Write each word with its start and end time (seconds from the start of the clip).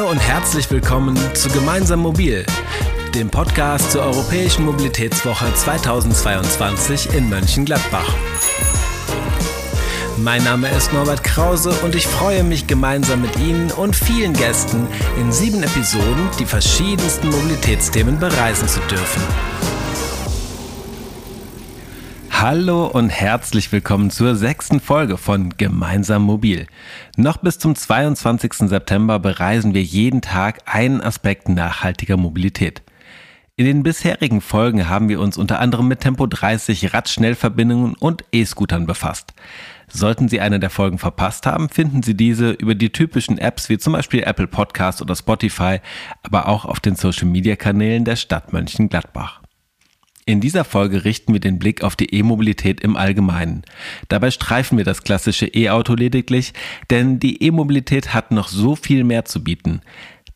Hallo 0.00 0.12
und 0.12 0.18
herzlich 0.18 0.70
willkommen 0.70 1.14
zu 1.34 1.50
Gemeinsam 1.50 2.00
Mobil, 2.00 2.46
dem 3.14 3.28
Podcast 3.28 3.92
zur 3.92 4.00
Europäischen 4.00 4.64
Mobilitätswoche 4.64 5.52
2022 5.52 7.12
in 7.12 7.28
Mönchengladbach. 7.28 8.10
Mein 10.16 10.42
Name 10.42 10.70
ist 10.70 10.94
Norbert 10.94 11.22
Krause 11.22 11.74
und 11.82 11.94
ich 11.94 12.06
freue 12.06 12.44
mich 12.44 12.66
gemeinsam 12.66 13.20
mit 13.20 13.38
Ihnen 13.40 13.70
und 13.72 13.94
vielen 13.94 14.32
Gästen 14.32 14.86
in 15.18 15.32
sieben 15.32 15.62
Episoden 15.62 16.30
die 16.38 16.46
verschiedensten 16.46 17.28
Mobilitätsthemen 17.28 18.18
bereisen 18.18 18.68
zu 18.68 18.80
dürfen. 18.80 19.22
Hallo 22.42 22.86
und 22.86 23.10
herzlich 23.10 23.70
willkommen 23.70 24.08
zur 24.08 24.34
sechsten 24.34 24.80
Folge 24.80 25.18
von 25.18 25.50
Gemeinsam 25.58 26.22
Mobil. 26.22 26.66
Noch 27.18 27.36
bis 27.36 27.58
zum 27.58 27.74
22. 27.74 28.66
September 28.66 29.18
bereisen 29.18 29.74
wir 29.74 29.82
jeden 29.82 30.22
Tag 30.22 30.60
einen 30.64 31.02
Aspekt 31.02 31.50
nachhaltiger 31.50 32.16
Mobilität. 32.16 32.80
In 33.56 33.66
den 33.66 33.82
bisherigen 33.82 34.40
Folgen 34.40 34.88
haben 34.88 35.10
wir 35.10 35.20
uns 35.20 35.36
unter 35.36 35.60
anderem 35.60 35.86
mit 35.86 36.00
Tempo 36.00 36.26
30, 36.26 36.94
Radschnellverbindungen 36.94 37.92
und 37.92 38.24
E-Scootern 38.32 38.86
befasst. 38.86 39.34
Sollten 39.88 40.30
Sie 40.30 40.40
eine 40.40 40.58
der 40.58 40.70
Folgen 40.70 40.96
verpasst 40.96 41.44
haben, 41.44 41.68
finden 41.68 42.02
Sie 42.02 42.14
diese 42.16 42.52
über 42.52 42.74
die 42.74 42.90
typischen 42.90 43.36
Apps 43.36 43.68
wie 43.68 43.76
zum 43.76 43.92
Beispiel 43.92 44.22
Apple 44.22 44.46
Podcast 44.46 45.02
oder 45.02 45.14
Spotify, 45.14 45.80
aber 46.22 46.48
auch 46.48 46.64
auf 46.64 46.80
den 46.80 46.94
Social 46.96 47.26
Media 47.26 47.56
Kanälen 47.56 48.06
der 48.06 48.16
Stadt 48.16 48.54
Mönchengladbach. 48.54 49.42
In 50.30 50.40
dieser 50.40 50.62
Folge 50.62 51.04
richten 51.04 51.32
wir 51.32 51.40
den 51.40 51.58
Blick 51.58 51.82
auf 51.82 51.96
die 51.96 52.14
E-Mobilität 52.14 52.82
im 52.82 52.96
Allgemeinen. 52.96 53.64
Dabei 54.06 54.30
streifen 54.30 54.78
wir 54.78 54.84
das 54.84 55.02
klassische 55.02 55.46
E-Auto 55.46 55.94
lediglich, 55.94 56.52
denn 56.88 57.18
die 57.18 57.42
E-Mobilität 57.42 58.14
hat 58.14 58.30
noch 58.30 58.46
so 58.46 58.76
viel 58.76 59.02
mehr 59.02 59.24
zu 59.24 59.42
bieten. 59.42 59.80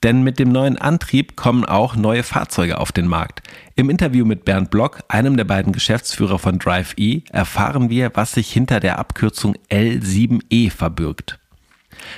Denn 0.02 0.24
mit 0.24 0.40
dem 0.40 0.50
neuen 0.50 0.78
Antrieb 0.78 1.36
kommen 1.36 1.64
auch 1.64 1.94
neue 1.94 2.24
Fahrzeuge 2.24 2.78
auf 2.78 2.90
den 2.90 3.06
Markt. 3.06 3.42
Im 3.76 3.88
Interview 3.88 4.24
mit 4.24 4.44
Bernd 4.44 4.72
Block, 4.72 4.98
einem 5.06 5.36
der 5.36 5.44
beiden 5.44 5.72
Geschäftsführer 5.72 6.40
von 6.40 6.58
Drive 6.58 6.94
E, 6.96 7.22
erfahren 7.30 7.88
wir, 7.88 8.10
was 8.14 8.32
sich 8.32 8.52
hinter 8.52 8.80
der 8.80 8.98
Abkürzung 8.98 9.54
L7E 9.70 10.72
verbirgt. 10.72 11.38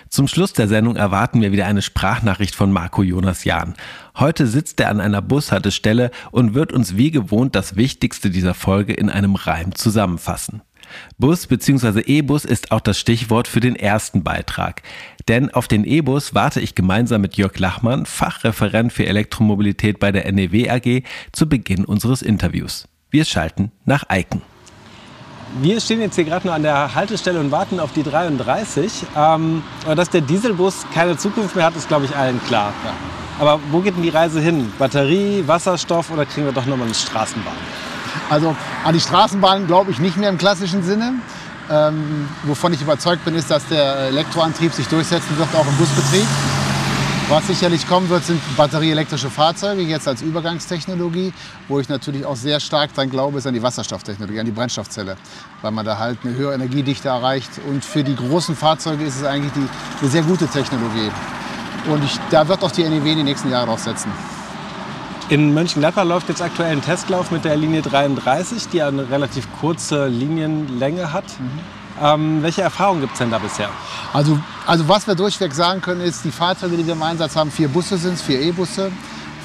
Zum 0.09 0.29
Schluss 0.29 0.53
der 0.53 0.69
Sendung 0.69 0.97
erwarten 0.97 1.41
wir 1.41 1.53
wieder 1.53 1.67
eine 1.67 1.83
Sprachnachricht 1.83 2.55
von 2.55 2.73
Marco 2.73 3.03
Jonas 3.03 3.45
Jahn. 3.45 3.75
Heute 4.17 4.47
sitzt 4.47 4.81
er 4.81 4.91
an 4.91 5.01
einer 5.01 5.23
Bushaltestelle 5.23 6.11
und 6.31 6.55
wird 6.55 6.73
uns 6.73 6.97
wie 6.97 7.11
gewohnt 7.11 7.55
das 7.55 7.77
Wichtigste 7.77 8.31
dieser 8.31 8.55
Folge 8.55 8.93
in 8.93 9.11
einem 9.11 9.35
Reim 9.35 9.75
zusammenfassen. 9.75 10.63
Bus 11.19 11.47
bzw. 11.47 12.01
E-Bus 12.01 12.45
ist 12.45 12.73
auch 12.73 12.81
das 12.81 12.99
Stichwort 12.99 13.49
für 13.49 13.61
den 13.61 13.77
ersten 13.77 14.23
Beitrag. 14.23 14.83
Denn 15.29 15.53
auf 15.53 15.69
den 15.69 15.85
E-Bus 15.85 16.35
warte 16.35 16.61
ich 16.61 16.75
gemeinsam 16.75 17.21
mit 17.21 17.37
Jörg 17.37 17.59
Lachmann, 17.59 18.07
Fachreferent 18.07 18.93
für 18.93 19.07
Elektromobilität 19.07 19.99
bei 19.99 20.13
der 20.13 20.31
NEW 20.31 20.71
AG, 20.71 21.03
zu 21.33 21.49
Beginn 21.49 21.85
unseres 21.85 22.23
Interviews. 22.23 22.89
Wir 23.11 23.25
schalten 23.25 23.73
nach 23.85 24.09
Eiken. 24.09 24.43
Wir 25.61 25.81
stehen 25.81 26.01
jetzt 26.01 26.17
hier 26.17 26.25
gerade 26.25 26.47
nur 26.47 26.55
an 26.55 26.63
der 26.63 26.95
Haltestelle 26.95 27.41
und 27.41 27.51
warten 27.51 27.81
auf 27.81 27.93
die 27.93 28.03
33. 28.03 29.07
Ähm, 29.17 29.63
aber 29.85 29.95
dass 29.95 30.11
der 30.11 30.21
Dieselbus 30.21 30.85
keine 30.93 31.17
Zukunft 31.17 31.57
mehr 31.57 31.65
hat, 31.65 31.77
ist, 31.77 31.89
glaube 31.89 32.05
ich, 32.05 32.15
allen 32.15 32.43
klar. 32.45 32.75
Ja. 32.85 32.93
Aber 33.39 33.61
wo 33.71 33.81
geht 33.81 33.97
denn 33.97 34.03
die 34.03 34.11
Reise 34.11 34.41
hin? 34.41 34.73
Batterie, 34.79 35.45
Wasserstoff 35.47 36.11
oder 36.11 36.27
kriegen 36.27 36.47
wir 36.47 36.53
doch 36.53 36.67
nochmal 36.67 36.87
eine 36.87 36.95
Straßenbahn? 36.95 37.55
Also 38.29 38.55
an 38.85 38.93
die 38.93 39.01
Straßenbahn 39.01 39.67
glaube 39.67 39.91
ich 39.91 39.99
nicht 39.99 40.17
mehr 40.17 40.29
im 40.29 40.39
klassischen 40.39 40.83
Sinne. 40.83 41.15
Ähm, 41.71 42.29
wovon 42.45 42.73
ich 42.73 42.83
überzeugt 42.83 43.25
bin, 43.25 43.35
ist, 43.35 43.51
dass 43.51 43.67
der 43.69 44.09
Elektroantrieb 44.09 44.73
sich 44.73 44.87
durchsetzen 44.89 45.37
wird, 45.39 45.49
auch 45.55 45.67
im 45.67 45.77
Busbetrieb. 45.77 46.27
Was 47.29 47.49
sicherlich 47.49 47.89
kommen 47.89 48.09
wird, 48.09 48.25
sind 48.25 48.41
batterieelektrische 48.57 49.31
Fahrzeuge, 49.31 49.83
jetzt 49.83 50.07
als 50.07 50.23
Übergangstechnologie. 50.23 51.33
Wo 51.67 51.81
ich 51.81 51.89
natürlich 51.89 52.25
auch 52.25 52.37
sehr 52.37 52.61
stark 52.61 52.95
daran 52.95 53.11
glaube, 53.11 53.39
ist 53.39 53.49
an 53.49 53.55
die 53.55 53.63
Wasserstofftechnologie, 53.63 54.39
an 54.39 54.47
die 54.47 54.53
Brennstoffzelle. 54.53 55.17
Weil 55.61 55.73
man 55.73 55.85
da 55.85 55.99
halt 55.99 56.19
eine 56.23 56.37
höhere 56.37 56.55
Energiedichte 56.55 57.09
erreicht. 57.09 57.51
Und 57.69 57.85
für 57.85 58.05
die 58.05 58.15
großen 58.15 58.55
Fahrzeuge 58.55 59.05
ist 59.05 59.17
es 59.17 59.25
eigentlich 59.25 59.53
die, 59.55 59.67
eine 60.01 60.09
sehr 60.09 60.23
gute 60.23 60.47
Technologie. 60.47 61.11
Und 61.91 62.05
ich, 62.05 62.17
da 62.31 62.47
wird 62.47 62.63
auch 62.63 62.71
die 62.71 62.85
NEW 62.85 63.11
in 63.11 63.17
den 63.17 63.25
nächsten 63.25 63.51
Jahren 63.51 63.67
drauf 63.67 63.81
setzen. 63.81 64.13
In 65.29 65.53
Mönchengladbach 65.53 66.05
läuft 66.05 66.29
jetzt 66.29 66.43
aktuell 66.43 66.71
ein 66.71 66.83
Testlauf 66.83 67.33
mit 67.33 67.45
der 67.45 67.57
Linie 67.57 67.83
33, 67.83 68.69
die 68.69 68.83
eine 68.83 69.11
relativ 69.11 69.49
kurze 69.59 70.07
Linienlänge 70.07 71.13
hat. 71.13 71.25
Mhm. 71.41 71.86
Ähm, 72.03 72.43
welche 72.43 72.63
Erfahrungen 72.63 73.01
gibt 73.01 73.15
es 73.15 73.19
denn 73.19 73.31
da 73.31 73.39
bisher? 73.39 73.71
Also, 74.13 74.39
also 74.67 74.89
was 74.89 75.07
wir 75.07 75.15
durchweg 75.15 75.55
sagen 75.55 75.81
können, 75.81 76.01
ist, 76.01 76.25
die 76.25 76.31
Fahrzeuge, 76.31 76.77
die 76.77 76.87
wir 76.87 76.93
im 76.93 77.03
Einsatz 77.03 77.37
haben, 77.37 77.51
vier 77.51 77.69
Busse 77.69 77.97
sind 77.97 78.15
es, 78.15 78.23
vier 78.23 78.41
E-Busse 78.41 78.93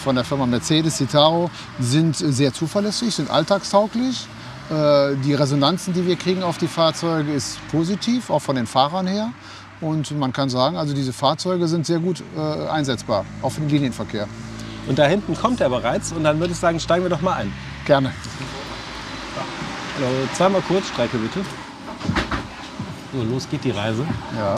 von 0.04 0.16
der 0.16 0.24
Firma 0.24 0.46
Mercedes 0.46 0.98
Citaro, 0.98 1.50
sind 1.80 2.16
sehr 2.16 2.54
zuverlässig, 2.54 3.16
sind 3.16 3.30
alltagstauglich. 3.30 4.28
Äh, 4.70 5.16
die 5.24 5.34
Resonanzen, 5.34 5.94
die 5.94 6.06
wir 6.06 6.16
kriegen 6.16 6.44
auf 6.44 6.58
die 6.58 6.68
Fahrzeuge, 6.68 7.32
ist 7.32 7.60
positiv, 7.70 8.30
auch 8.30 8.42
von 8.42 8.56
den 8.56 8.68
Fahrern 8.68 9.08
her. 9.08 9.30
Und 9.80 10.18
man 10.18 10.32
kann 10.32 10.50
sagen, 10.50 10.78
also 10.78 10.94
diese 10.94 11.12
Fahrzeuge 11.12 11.68
sind 11.68 11.86
sehr 11.86 12.00
gut 12.00 12.24
äh, 12.38 12.70
einsetzbar, 12.70 13.26
auch 13.42 13.52
für 13.52 13.62
den 13.62 13.70
Linienverkehr. 13.70 14.28
Und 14.88 15.00
da 15.00 15.06
hinten 15.06 15.36
kommt 15.36 15.62
er 15.62 15.70
bereits 15.70 16.12
und 16.12 16.24
dann 16.24 16.40
würde 16.40 16.54
ich 16.54 16.60
sagen, 16.60 16.80
steigen 16.80 17.04
wir 17.04 17.10
doch 17.10 17.22
mal 17.22 17.34
ein. 17.34 17.54
Gerne. 17.86 18.12
Also 19.98 20.08
zweimal 20.34 20.62
Kurzstrecke 20.62 21.18
bitte. 21.18 21.42
So, 23.14 23.24
los 23.24 23.48
geht 23.50 23.64
die 23.64 23.72
Reise. 23.72 24.06
Ja. 24.38 24.56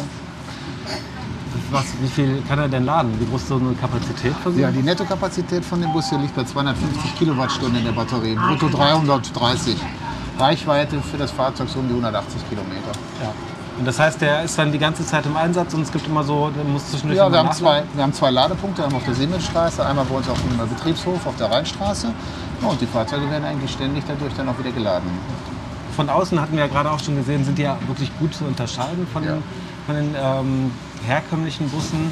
Was, 1.71 1.85
wie 2.01 2.07
viel 2.07 2.41
kann 2.47 2.59
er 2.59 2.67
denn 2.67 2.85
laden? 2.85 3.19
Wie 3.19 3.25
groß 3.25 3.41
ist 3.41 3.47
so 3.47 3.55
eine 3.55 3.73
Kapazität 3.73 4.33
von 4.43 4.57
Ja, 4.57 4.69
die 4.69 4.83
Nettokapazität 4.83 5.65
von 5.65 5.81
dem 5.81 5.91
Bus 5.91 6.09
hier 6.09 6.19
liegt 6.19 6.35
bei 6.35 6.43
250 6.43 7.15
Kilowattstunden 7.17 7.79
in 7.79 7.85
der 7.85 7.91
Batterie. 7.93 8.35
Brutto 8.35 8.69
330. 8.69 9.77
Reichweite 10.37 10.99
für 11.01 11.17
das 11.17 11.31
Fahrzeug 11.31 11.69
so 11.69 11.79
um 11.79 11.87
die 11.87 11.93
180 11.93 12.49
Kilometer. 12.49 12.91
Ja. 13.21 13.31
Und 13.79 13.85
das 13.85 13.99
heißt, 13.99 14.21
der 14.21 14.43
ist 14.43 14.57
dann 14.57 14.71
die 14.71 14.77
ganze 14.77 15.03
Zeit 15.03 15.25
im 15.25 15.35
Einsatz 15.35 15.73
und 15.73 15.81
es 15.81 15.91
gibt 15.91 16.05
immer 16.05 16.23
so, 16.23 16.51
der 16.55 16.63
muss 16.63 16.91
zwischendurch 16.91 17.17
Ja, 17.17 17.31
wir 17.31 17.39
haben, 17.39 17.51
zwei, 17.53 17.83
wir 17.93 18.03
haben 18.03 18.13
zwei 18.13 18.29
Ladepunkte, 18.29 18.83
einmal 18.83 18.99
auf 18.99 19.05
der 19.05 19.15
Siemensstraße, 19.15 19.83
einmal 19.83 20.05
bei 20.05 20.15
uns 20.15 20.29
auf 20.29 20.39
dem 20.41 20.57
Betriebshof 20.69 21.25
auf 21.25 21.35
der 21.37 21.49
Rheinstraße. 21.49 22.13
Und 22.61 22.81
die 22.81 22.85
Fahrzeuge 22.85 23.29
werden 23.31 23.45
eigentlich 23.45 23.71
ständig 23.71 24.03
dadurch 24.07 24.33
dann 24.35 24.47
auch 24.47 24.59
wieder 24.59 24.71
geladen. 24.71 25.09
Von 25.95 26.09
außen 26.09 26.39
hatten 26.41 26.53
wir 26.53 26.61
ja 26.61 26.67
gerade 26.67 26.91
auch 26.91 26.99
schon 26.99 27.15
gesehen, 27.15 27.45
sind 27.45 27.57
die 27.57 27.63
ja 27.63 27.77
wirklich 27.87 28.11
gut 28.19 28.33
zu 28.33 28.45
unterscheiden 28.45 29.05
von, 29.11 29.23
ja. 29.23 29.37
von 29.85 29.95
den 29.95 30.15
ähm, 30.17 30.71
herkömmlichen 31.05 31.69
Bussen. 31.69 32.11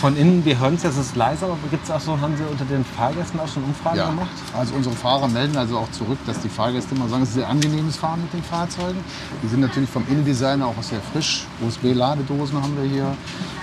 Von 0.00 0.14
innen, 0.16 0.44
wir 0.44 0.58
hören 0.58 0.74
es, 0.74 0.84
es 0.84 0.98
ist 0.98 1.16
leiser, 1.16 1.46
aber 1.46 1.56
gibt 1.70 1.84
es 1.84 1.90
auch 1.90 2.00
so, 2.00 2.20
haben 2.20 2.36
Sie 2.36 2.42
unter 2.44 2.66
den 2.66 2.84
Fahrgästen 2.84 3.40
auch 3.40 3.48
schon 3.48 3.64
Umfragen 3.64 3.96
ja. 3.96 4.08
gemacht? 4.10 4.28
Also 4.52 4.74
unsere 4.74 4.94
Fahrer 4.94 5.26
melden 5.26 5.56
also 5.56 5.78
auch 5.78 5.90
zurück, 5.90 6.18
dass 6.26 6.38
die 6.40 6.50
Fahrgäste 6.50 6.94
immer 6.94 7.08
sagen, 7.08 7.22
es 7.22 7.30
ist 7.30 7.36
ein 7.36 7.40
sehr 7.40 7.48
angenehmes 7.48 7.96
Fahren 7.96 8.20
mit 8.20 8.32
den 8.34 8.42
Fahrzeugen. 8.42 8.98
Die 9.42 9.48
sind 9.48 9.60
natürlich 9.60 9.88
vom 9.88 10.04
Innendesign 10.08 10.60
auch 10.62 10.74
sehr 10.82 11.00
frisch. 11.12 11.46
USB-Ladedosen 11.66 12.62
haben 12.62 12.76
wir 12.76 12.88
hier. 12.88 13.16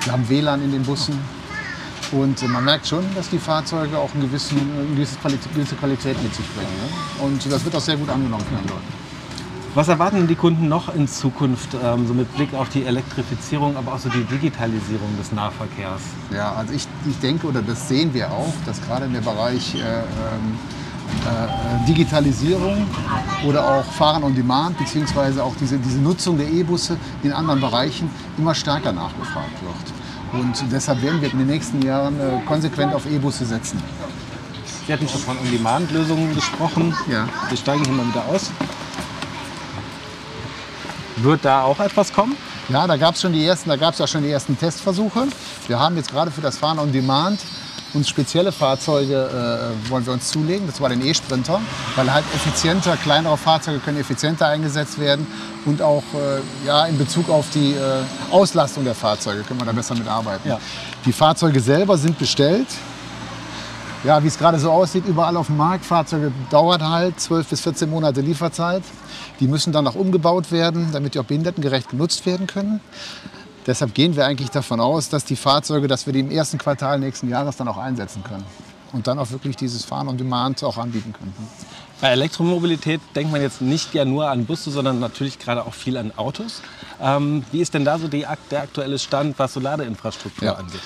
Wir 0.04 0.14
haben 0.14 0.28
WLAN 0.28 0.64
in 0.64 0.72
den 0.72 0.82
Bussen. 0.82 1.20
Und 2.12 2.48
man 2.50 2.66
merkt 2.66 2.88
schon, 2.88 3.04
dass 3.16 3.30
die 3.30 3.40
Fahrzeuge 3.40 3.98
auch 3.98 4.14
eine 4.16 4.26
gewisse, 4.26 4.56
eine 4.56 5.38
gewisse 5.54 5.76
Qualität 5.76 6.22
mit 6.22 6.34
sich 6.34 6.46
bringen. 6.56 6.68
Ne? 6.68 7.26
Und 7.26 7.52
das 7.52 7.64
wird 7.64 7.76
auch 7.76 7.82
sehr 7.82 7.98
gut 7.98 8.10
angenommen 8.10 8.44
von 8.44 8.58
den 8.58 8.68
Leuten. 8.68 9.03
Was 9.76 9.88
erwarten 9.88 10.28
die 10.28 10.36
Kunden 10.36 10.68
noch 10.68 10.94
in 10.94 11.08
Zukunft, 11.08 11.70
ähm, 11.84 12.08
so 12.08 12.14
mit 12.14 12.32
Blick 12.36 12.54
auf 12.54 12.70
die 12.70 12.86
Elektrifizierung, 12.86 13.76
aber 13.76 13.94
auch 13.94 13.98
so 13.98 14.08
die 14.08 14.24
Digitalisierung 14.24 15.18
des 15.18 15.32
Nahverkehrs? 15.32 16.02
Ja, 16.32 16.54
also 16.54 16.74
ich, 16.74 16.88
ich 17.10 17.18
denke, 17.20 17.48
oder 17.48 17.64
das 17.64 17.88
sehen 17.88 18.14
wir 18.14 18.30
auch, 18.30 18.54
dass 18.68 18.80
gerade 18.84 19.06
in 19.06 19.14
der 19.14 19.22
Bereich 19.22 19.74
äh, 19.74 19.80
ähm, 19.80 20.60
äh, 21.26 21.88
Digitalisierung 21.88 22.86
oder 23.48 23.68
auch 23.68 23.84
Fahren 23.84 24.24
on 24.24 24.36
Demand, 24.36 24.78
beziehungsweise 24.78 25.44
auch 25.44 25.56
diese, 25.60 25.80
diese 25.80 25.98
Nutzung 25.98 26.38
der 26.38 26.52
E-Busse 26.52 26.96
in 27.24 27.34
anderen 27.34 27.60
Bereichen 27.60 28.12
immer 28.38 28.54
stärker 28.54 28.92
nachgefragt 28.92 29.60
wird. 29.64 30.40
Und 30.40 30.72
deshalb 30.72 31.02
werden 31.02 31.20
wir 31.20 31.32
in 31.32 31.40
den 31.40 31.48
nächsten 31.48 31.82
Jahren 31.82 32.20
äh, 32.20 32.46
konsequent 32.46 32.94
auf 32.94 33.08
E-Busse 33.08 33.46
setzen. 33.46 33.82
Sie 34.86 34.94
hatten 34.94 35.10
schon 35.10 35.22
von 35.22 35.36
On-Demand-Lösungen 35.40 36.36
gesprochen. 36.36 36.94
Ja. 37.12 37.28
Wir 37.50 37.58
steigen 37.58 37.84
hier 37.86 37.94
mal 37.94 38.08
wieder 38.08 38.24
aus. 38.28 38.52
Wird 41.24 41.46
da 41.46 41.64
auch 41.64 41.80
etwas 41.80 42.12
kommen? 42.12 42.36
Ja, 42.68 42.86
da 42.86 42.98
gab 42.98 43.16
es 43.16 43.22
schon 43.22 43.32
die 43.32 43.46
ersten, 43.46 43.70
da 43.70 43.78
gab 43.78 43.94
es 43.94 44.02
auch 44.02 44.08
schon 44.10 44.24
die 44.24 44.30
ersten 44.30 44.58
Testversuche. 44.58 45.28
Wir 45.68 45.80
haben 45.80 45.96
jetzt 45.96 46.12
gerade 46.12 46.32
für 46.32 46.42
das 46.42 46.58
Fahren 46.58 46.80
on 46.80 46.92
Demand 46.92 47.40
uns 47.94 48.10
spezielle 48.10 48.52
Fahrzeuge 48.52 49.30
äh, 49.86 49.90
wollen 49.90 50.06
wir 50.06 50.14
uns 50.14 50.30
zulegen. 50.30 50.68
Das 50.68 50.82
war 50.82 50.90
den 50.90 51.06
E-Sprinter, 51.06 51.62
weil 51.96 52.12
halt 52.12 52.26
effizienter, 52.34 52.98
kleinere 52.98 53.38
Fahrzeuge 53.38 53.80
können 53.80 54.00
effizienter 54.00 54.48
eingesetzt 54.48 55.00
werden 55.00 55.26
und 55.66 55.82
auch 55.82 56.04
äh, 56.14 56.68
ja, 56.68 56.86
in 56.88 56.98
Bezug 56.98 57.30
auf 57.30 57.50
die 57.52 57.74
äh, 57.74 58.02
Auslastung 58.32 58.84
der 58.84 58.96
Fahrzeuge 58.96 59.44
können 59.44 59.62
wir 59.62 59.66
da 59.66 59.72
besser 59.72 59.96
mitarbeiten. 59.96 60.50
Ja. 60.50 60.60
Die 61.06 61.14
Fahrzeuge 61.14 61.60
selber 61.60 61.98
sind 61.98 62.18
bestellt. 62.18 62.68
Ja, 64.04 64.22
wie 64.22 64.28
es 64.28 64.38
gerade 64.38 64.60
so 64.60 64.70
aussieht, 64.70 65.06
überall 65.06 65.38
auf 65.38 65.48
dem 65.48 65.56
Markt, 65.56 65.86
Fahrzeuge 65.86 66.34
dauert 66.50 66.82
halt 66.82 67.20
12 67.22 67.48
bis 67.48 67.62
14 67.62 67.90
Monate 67.90 68.20
Lieferzeit. 68.20 68.84
Die 69.40 69.48
müssen 69.48 69.72
dann 69.72 69.88
auch 69.88 69.96
umgebaut 69.96 70.52
werden, 70.52 70.90
damit 70.92 71.16
die 71.16 71.20
auch 71.20 71.26
behindertengerecht 71.26 71.90
genutzt 71.90 72.26
werden 72.26 72.46
können. 72.46 72.82
Deshalb 73.66 73.94
gehen 73.94 74.18
wir 74.18 74.26
eigentlich 74.26 74.50
davon 74.50 74.82
aus, 74.82 75.08
dass 75.08 75.24
die 75.24 75.38
Fahrzeuge, 75.38 75.88
dass 75.88 76.06
wir 76.06 76.12
die 76.12 76.20
im 76.20 76.32
ersten 76.32 76.58
Quartal 76.58 77.00
nächsten 77.00 77.30
Jahres 77.30 77.56
dann 77.56 77.70
auch 77.70 77.78
einsetzen 77.78 78.26
können 78.26 78.44
und 78.94 79.08
dann 79.08 79.20
auch 79.20 79.32
wirklich 79.32 79.56
dieses 79.56 79.84
Fahren 79.84 80.08
on 80.08 80.18
Demand 80.18 80.64
auch 80.64 80.78
anbieten 80.78 81.14
können. 81.14 81.34
Bei 82.04 82.10
Elektromobilität 82.10 83.00
denkt 83.16 83.32
man 83.32 83.42
jetzt 83.42 83.62
nicht 83.62 83.94
ja 83.94 84.04
nur 84.04 84.28
an 84.28 84.46
Busse, 84.46 84.72
sondern 84.72 85.00
natürlich 85.00 85.40
gerade 85.40 85.66
auch 85.66 85.74
viel 85.74 85.96
an 85.96 86.12
Autos. 86.18 86.62
Ähm, 87.02 87.46
wie 87.54 87.62
ist 87.62 87.74
denn 87.74 87.86
da 87.86 87.98
so 87.98 88.10
die, 88.10 88.26
der 88.52 88.64
aktuelle 88.64 89.00
Stand, 89.00 89.40
was 89.40 89.54
so 89.54 89.62
Ladeinfrastruktur 89.62 90.46
ja. 90.46 90.56
angeht? 90.56 90.82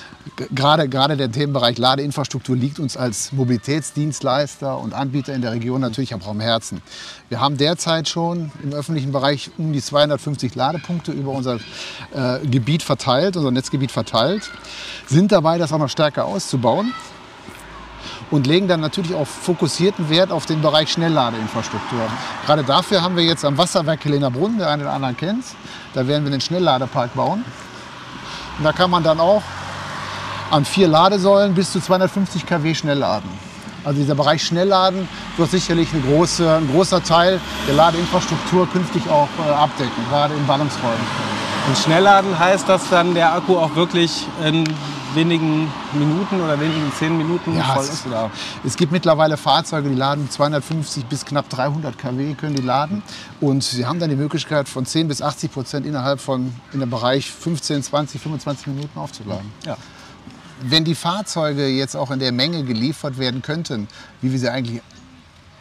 Gerade, 0.54 0.88
gerade 0.88 1.16
der 1.16 1.32
Themenbereich 1.32 1.76
Ladeinfrastruktur 1.76 2.54
liegt 2.56 2.78
uns 2.78 2.96
als 2.96 3.32
Mobilitätsdienstleister 3.32 4.78
und 4.78 4.94
Anbieter 4.94 5.34
in 5.34 5.42
der 5.42 5.50
Region 5.50 5.80
natürlich 5.80 6.14
auch 6.14 6.28
am 6.28 6.38
Herzen. 6.38 6.82
Wir 7.30 7.40
haben 7.40 7.56
derzeit 7.56 8.08
schon 8.08 8.52
im 8.62 8.72
öffentlichen 8.72 9.10
Bereich 9.10 9.50
um 9.58 9.72
die 9.72 9.82
250 9.82 10.54
Ladepunkte 10.54 11.10
über 11.10 11.32
unser 11.32 11.58
äh, 12.14 12.46
Gebiet 12.46 12.84
verteilt, 12.84 13.36
unser 13.36 13.50
Netzgebiet 13.50 13.90
verteilt, 13.90 14.52
sind 15.08 15.32
dabei, 15.32 15.58
das 15.58 15.72
auch 15.72 15.78
noch 15.78 15.90
stärker 15.90 16.26
auszubauen 16.26 16.94
und 18.30 18.46
legen 18.46 18.68
dann 18.68 18.80
natürlich 18.80 19.14
auch 19.14 19.26
fokussierten 19.26 20.10
Wert 20.10 20.30
auf 20.30 20.46
den 20.46 20.60
Bereich 20.60 20.92
Schnellladeinfrastruktur. 20.92 22.00
Gerade 22.46 22.64
dafür 22.64 23.02
haben 23.02 23.16
wir 23.16 23.24
jetzt 23.24 23.44
am 23.44 23.56
Wasserwerk 23.56 24.04
Helena 24.04 24.28
Brunn, 24.28 24.58
der 24.58 24.68
eine 24.70 24.82
oder 24.84 24.92
andere 24.92 25.14
kennt, 25.14 25.44
da 25.94 26.06
werden 26.06 26.24
wir 26.24 26.30
den 26.30 26.40
Schnellladepark 26.40 27.14
bauen. 27.14 27.44
Und 28.58 28.64
da 28.64 28.72
kann 28.72 28.90
man 28.90 29.02
dann 29.02 29.20
auch 29.20 29.42
an 30.50 30.64
vier 30.64 30.88
Ladesäulen 30.88 31.54
bis 31.54 31.72
zu 31.72 31.80
250 31.80 32.46
kW 32.46 32.74
schnell 32.74 32.98
laden. 32.98 33.28
Also 33.84 34.00
dieser 34.00 34.14
Bereich 34.14 34.44
Schnellladen 34.44 35.08
wird 35.36 35.50
sicherlich 35.50 35.88
eine 35.92 36.02
große, 36.02 36.56
ein 36.56 36.68
großer 36.70 37.02
Teil 37.02 37.40
der 37.66 37.74
Ladeinfrastruktur 37.74 38.68
künftig 38.70 39.08
auch 39.08 39.28
äh, 39.46 39.50
abdecken, 39.50 40.04
gerade 40.10 40.34
in 40.34 40.46
Ballungsräumen. 40.46 41.06
Und 41.68 41.78
Schnellladen 41.78 42.38
heißt, 42.38 42.68
dass 42.68 42.88
dann 42.90 43.14
der 43.14 43.32
Akku 43.34 43.56
auch 43.56 43.76
wirklich 43.76 44.26
in 44.44 44.64
wenigen 45.18 45.68
Minuten 45.92 46.40
oder 46.40 46.60
wenigen 46.60 46.92
zehn 46.96 47.16
Minuten 47.18 47.56
ja, 47.56 47.64
voll 47.64 47.84
ist? 47.84 48.06
Oder? 48.06 48.30
Es 48.64 48.76
gibt 48.76 48.92
mittlerweile 48.92 49.36
Fahrzeuge, 49.36 49.88
die 49.88 49.96
laden 49.96 50.30
250 50.30 51.06
bis 51.06 51.24
knapp 51.24 51.48
300 51.50 51.98
kW 51.98 52.34
können 52.34 52.54
die 52.54 52.62
laden. 52.62 53.02
Und 53.40 53.64
sie 53.64 53.84
haben 53.84 53.98
dann 53.98 54.10
die 54.10 54.16
Möglichkeit 54.16 54.68
von 54.68 54.86
10 54.86 55.08
bis 55.08 55.20
80 55.20 55.52
Prozent 55.52 55.86
innerhalb 55.86 56.20
von 56.20 56.54
in 56.72 56.80
dem 56.80 56.88
Bereich 56.88 57.30
15, 57.30 57.82
20, 57.82 58.20
25 58.20 58.66
Minuten 58.68 58.98
aufzuladen. 58.98 59.50
Ja. 59.66 59.76
Wenn 60.62 60.84
die 60.84 60.94
Fahrzeuge 60.94 61.66
jetzt 61.66 61.96
auch 61.96 62.10
in 62.10 62.20
der 62.20 62.32
Menge 62.32 62.62
geliefert 62.64 63.18
werden 63.18 63.42
könnten, 63.42 63.88
wie 64.22 64.32
wir 64.32 64.38
sie 64.38 64.50
eigentlich 64.50 64.82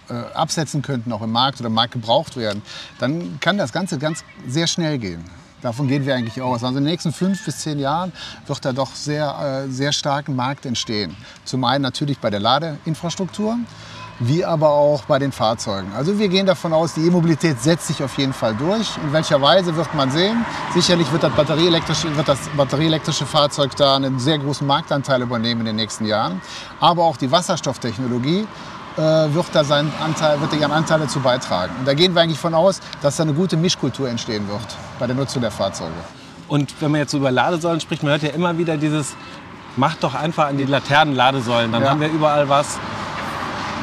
äh, 0.09 0.13
absetzen 0.33 0.81
könnten, 0.83 1.11
auch 1.11 1.21
im 1.21 1.31
Markt 1.31 1.59
oder 1.59 1.67
im 1.67 1.73
Markt 1.73 1.93
gebraucht 1.93 2.37
werden, 2.37 2.61
dann 2.99 3.39
kann 3.39 3.57
das 3.57 3.73
Ganze 3.73 3.97
ganz 3.97 4.23
sehr 4.47 4.67
schnell 4.67 4.99
gehen. 4.99 5.23
Davon 5.61 5.87
gehen 5.87 6.05
wir 6.05 6.15
eigentlich 6.15 6.41
aus. 6.41 6.63
Also 6.63 6.77
in 6.77 6.83
den 6.83 6.91
nächsten 6.91 7.11
fünf 7.11 7.43
bis 7.43 7.59
zehn 7.59 7.79
Jahren 7.79 8.11
wird 8.45 8.63
da 8.63 8.73
doch 8.73 8.93
sehr, 8.93 9.65
äh, 9.65 9.71
sehr 9.71 9.91
starken 9.91 10.35
Markt 10.35 10.65
entstehen. 10.65 11.15
Zum 11.45 11.63
einen 11.63 11.81
natürlich 11.81 12.19
bei 12.19 12.29
der 12.29 12.39
Ladeinfrastruktur, 12.39 13.57
wie 14.19 14.45
aber 14.45 14.69
auch 14.69 15.05
bei 15.05 15.19
den 15.19 15.31
Fahrzeugen. 15.31 15.91
Also 15.95 16.17
wir 16.19 16.27
gehen 16.27 16.45
davon 16.45 16.73
aus, 16.73 16.93
die 16.93 17.01
E-Mobilität 17.01 17.59
setzt 17.59 17.87
sich 17.87 18.03
auf 18.03 18.17
jeden 18.17 18.33
Fall 18.33 18.55
durch. 18.55 18.97
In 19.03 19.13
welcher 19.13 19.41
Weise 19.41 19.75
wird 19.75 19.93
man 19.95 20.11
sehen. 20.11 20.45
Sicherlich 20.73 21.11
wird 21.11 21.23
das 21.23 21.33
batterieelektrische, 21.33 22.15
wird 22.15 22.27
das 22.27 22.39
batterieelektrische 22.55 23.25
Fahrzeug 23.25 23.75
da 23.75 23.95
einen 23.95 24.19
sehr 24.19 24.37
großen 24.37 24.65
Marktanteil 24.65 25.21
übernehmen 25.21 25.61
in 25.61 25.67
den 25.67 25.75
nächsten 25.75 26.05
Jahren. 26.05 26.41
Aber 26.79 27.03
auch 27.03 27.17
die 27.17 27.31
Wasserstofftechnologie 27.31 28.47
wird 28.97 29.45
da 29.53 29.63
seinen 29.63 29.91
Anteil, 30.03 30.41
wird 30.41 30.53
ihren 30.53 30.71
Anteil 30.71 30.99
dazu 30.99 31.19
beitragen. 31.19 31.71
Und 31.79 31.87
da 31.87 31.93
gehen 31.93 32.15
wir 32.15 32.21
eigentlich 32.21 32.39
von 32.39 32.53
aus, 32.55 32.81
dass 33.01 33.17
da 33.17 33.23
eine 33.23 33.33
gute 33.33 33.55
Mischkultur 33.55 34.09
entstehen 34.09 34.47
wird 34.47 34.75
bei 34.99 35.05
der 35.05 35.15
Nutzung 35.15 35.41
der 35.41 35.51
Fahrzeuge. 35.51 35.93
Und 36.47 36.73
wenn 36.81 36.91
man 36.91 37.01
jetzt 37.01 37.13
über 37.13 37.29
Ladesäulen 37.31 37.79
spricht, 37.79 38.03
man 38.03 38.11
hört 38.11 38.23
ja 38.23 38.29
immer 38.29 38.57
wieder 38.57 38.77
dieses, 38.77 39.15
macht 39.75 40.03
doch 40.03 40.15
einfach 40.15 40.47
an 40.47 40.57
die 40.57 40.63
Laternen-Ladesäulen, 40.65 41.71
dann 41.71 41.83
ja. 41.83 41.89
haben 41.89 42.01
wir 42.01 42.09
überall 42.09 42.47
was. 42.49 42.79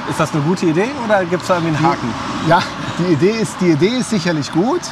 Ist 0.08 0.20
das 0.20 0.32
eine 0.32 0.42
gute 0.42 0.66
Idee 0.66 0.90
oder 1.04 1.24
gibt 1.24 1.42
es 1.42 1.48
da 1.48 1.54
irgendwie 1.54 1.76
einen 1.76 1.86
Haken? 1.86 2.14
Ja, 2.48 2.62
die 2.98 3.12
Idee 3.12 3.40
ist, 3.40 3.56
die 3.60 3.70
Idee 3.70 3.98
ist 3.98 4.10
sicherlich 4.10 4.52
gut. 4.52 4.82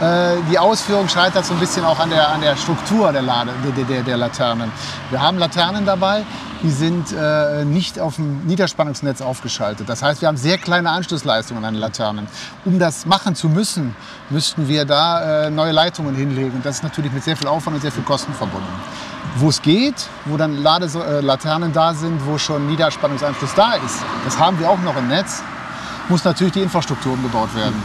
Äh, 0.00 0.36
die 0.50 0.58
Ausführung 0.58 1.08
scheitert 1.08 1.44
so 1.44 1.54
ein 1.54 1.60
bisschen 1.60 1.84
auch 1.84 1.98
an 1.98 2.10
der, 2.10 2.30
an 2.30 2.40
der 2.40 2.56
Struktur 2.56 3.12
der, 3.12 3.22
Lade, 3.22 3.50
der, 3.76 3.84
der, 3.84 4.02
der 4.02 4.16
Laternen. 4.16 4.72
Wir 5.10 5.20
haben 5.20 5.38
Laternen 5.38 5.84
dabei, 5.84 6.24
die 6.64 6.70
sind 6.70 7.12
äh, 7.12 7.64
nicht 7.66 8.00
auf 8.00 8.16
dem 8.16 8.46
Niederspannungsnetz 8.46 9.20
aufgeschaltet. 9.20 9.86
Das 9.86 10.02
heißt, 10.02 10.22
wir 10.22 10.28
haben 10.28 10.38
sehr 10.38 10.56
kleine 10.56 10.90
Anschlussleistungen 10.90 11.62
an 11.62 11.74
Laternen. 11.74 12.26
Um 12.64 12.78
das 12.78 13.04
machen 13.04 13.34
zu 13.34 13.50
müssen, 13.50 13.94
müssten 14.30 14.66
wir 14.66 14.86
da 14.86 15.44
äh, 15.44 15.50
neue 15.50 15.72
Leitungen 15.72 16.14
hinlegen. 16.14 16.62
Das 16.64 16.76
ist 16.76 16.82
natürlich 16.82 17.12
mit 17.12 17.22
sehr 17.22 17.36
viel 17.36 17.48
Aufwand 17.48 17.76
und 17.76 17.82
sehr 17.82 17.92
viel 17.92 18.02
Kosten 18.02 18.32
verbunden. 18.32 18.66
Wo 19.36 19.50
es 19.50 19.60
geht, 19.60 20.08
wo 20.24 20.38
dann 20.38 20.62
Lade 20.62 20.86
äh, 20.86 21.70
da 21.72 21.94
sind, 21.94 22.26
wo 22.26 22.38
schon 22.38 22.66
Niederspannungsanschluss 22.66 23.54
da 23.54 23.74
ist, 23.74 23.98
das 24.24 24.38
haben 24.38 24.58
wir 24.58 24.70
auch 24.70 24.80
noch 24.80 24.96
im 24.96 25.08
Netz, 25.08 25.42
muss 26.08 26.24
natürlich 26.24 26.54
die 26.54 26.62
Infrastruktur 26.62 27.12
umgebaut 27.12 27.54
werden. 27.54 27.82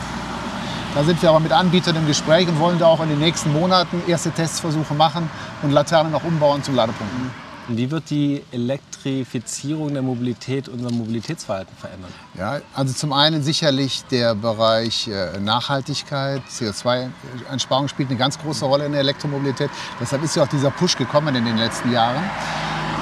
Da 0.96 1.04
sind 1.04 1.22
wir 1.22 1.30
aber 1.30 1.42
mit 1.42 1.52
Anbietern 1.52 1.98
im 1.98 2.08
Gespräch 2.08 2.48
und 2.48 2.60
wollen 2.60 2.80
da 2.80 2.88
auch 2.88 3.02
in 3.02 3.10
den 3.10 3.20
nächsten 3.20 3.52
Monaten 3.52 4.02
erste 4.08 4.32
Testversuche 4.32 4.94
machen 4.94 5.30
und 5.64 5.72
Laternen 5.72 6.16
auch 6.16 6.24
umbauen 6.24 6.64
zum 6.64 6.76
Ladepunkten. 6.76 7.49
Wie 7.72 7.92
wird 7.92 8.10
die 8.10 8.42
Elektrifizierung 8.52 9.94
der 9.94 10.02
Mobilität 10.02 10.68
unser 10.68 10.92
Mobilitätsverhalten 10.92 11.76
verändern? 11.78 12.12
Ja, 12.36 12.62
also 12.74 12.94
zum 12.94 13.14
einen 13.14 13.44
sicherlich 13.44 14.04
der 14.10 14.34
Bereich 14.34 15.08
äh, 15.08 15.40
Nachhaltigkeit, 15.40 16.42
CO2-Einsparung 16.50 17.88
spielt 17.88 18.10
eine 18.10 18.18
ganz 18.18 18.40
große 18.40 18.66
Rolle 18.66 18.86
in 18.86 18.94
der 18.94 19.02
Elektromobilität. 19.02 19.70
Deshalb 20.00 20.24
ist 20.24 20.36
ja 20.36 20.44
auch 20.44 20.48
dieser 20.48 20.72
Push 20.72 20.98
gekommen 20.98 21.36
in 21.36 21.46
den 21.46 21.58
letzten 21.58 21.92
Jahren. 21.92 22.24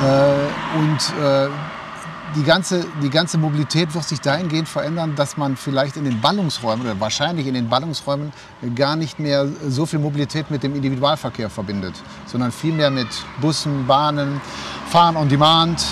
Äh, 0.01 0.77
und 0.77 1.23
äh, 1.23 1.47
die 2.35 2.43
ganze, 2.43 2.85
die 3.01 3.09
ganze 3.09 3.37
Mobilität 3.37 3.93
wird 3.93 4.03
sich 4.03 4.19
dahingehend 4.19 4.67
verändern, 4.67 5.15
dass 5.15 5.37
man 5.37 5.55
vielleicht 5.55 5.97
in 5.97 6.03
den 6.03 6.21
Ballungsräumen 6.21 6.85
oder 6.85 6.99
wahrscheinlich 6.99 7.47
in 7.47 7.53
den 7.53 7.69
Ballungsräumen 7.69 8.31
gar 8.75 8.95
nicht 8.95 9.19
mehr 9.19 9.47
so 9.67 9.85
viel 9.85 9.99
Mobilität 9.99 10.51
mit 10.51 10.63
dem 10.63 10.75
Individualverkehr 10.75 11.49
verbindet, 11.49 11.93
sondern 12.25 12.51
vielmehr 12.51 12.91
mit 12.91 13.07
Bussen, 13.41 13.87
Bahnen, 13.87 14.41
Fahren 14.89 15.15
on 15.15 15.29
Demand, 15.29 15.83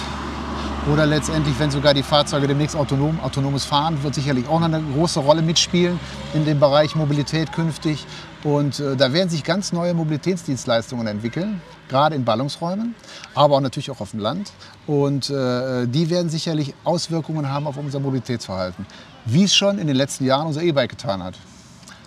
oder 0.92 1.08
letztendlich, 1.08 1.58
wenn 1.58 1.72
sogar 1.72 1.96
die 1.96 2.04
Fahrzeuge 2.04 2.48
demnächst 2.48 2.76
autonom, 2.76 3.20
autonomes 3.22 3.66
Fahren 3.66 4.04
wird 4.04 4.14
sicherlich 4.14 4.48
auch 4.48 4.62
eine 4.62 4.84
große 4.94 5.20
Rolle 5.20 5.42
mitspielen 5.42 6.00
in 6.36 6.46
dem 6.46 6.60
Bereich 6.60 6.96
Mobilität 6.96 7.51
künftig. 7.51 8.06
Und 8.44 8.80
äh, 8.80 8.96
da 8.96 9.12
werden 9.12 9.30
sich 9.30 9.44
ganz 9.44 9.74
neue 9.74 9.96
Mobilitätsdienstleistungen 9.96 11.08
entwickeln, 11.08 11.60
gerade 11.89 12.15
in 12.15 12.25
Ballungsräumen, 12.25 12.96
aber 13.34 13.56
auch 13.56 13.62
natürlich 13.62 13.92
auch 13.92 14.01
auf 14.01 14.12
dem 14.12 14.20
Land. 14.20 14.51
Und 14.88 15.30
äh, 15.30 15.88
die 15.88 16.10
werden 16.10 16.30
sicherlich 16.30 16.74
Auswirkungen 16.84 17.50
haben 17.50 17.68
auf 17.68 17.77
unser 17.77 18.00
Mobilitätsverhalten, 18.00 18.86
wie 19.25 19.44
es 19.44 19.56
schon 19.56 19.80
in 19.80 19.88
den 19.88 19.96
letzten 19.96 20.25
Jahren 20.25 20.48
unser 20.48 20.62
E-Bike 20.62 20.92
getan 20.92 21.24
hat. 21.24 21.36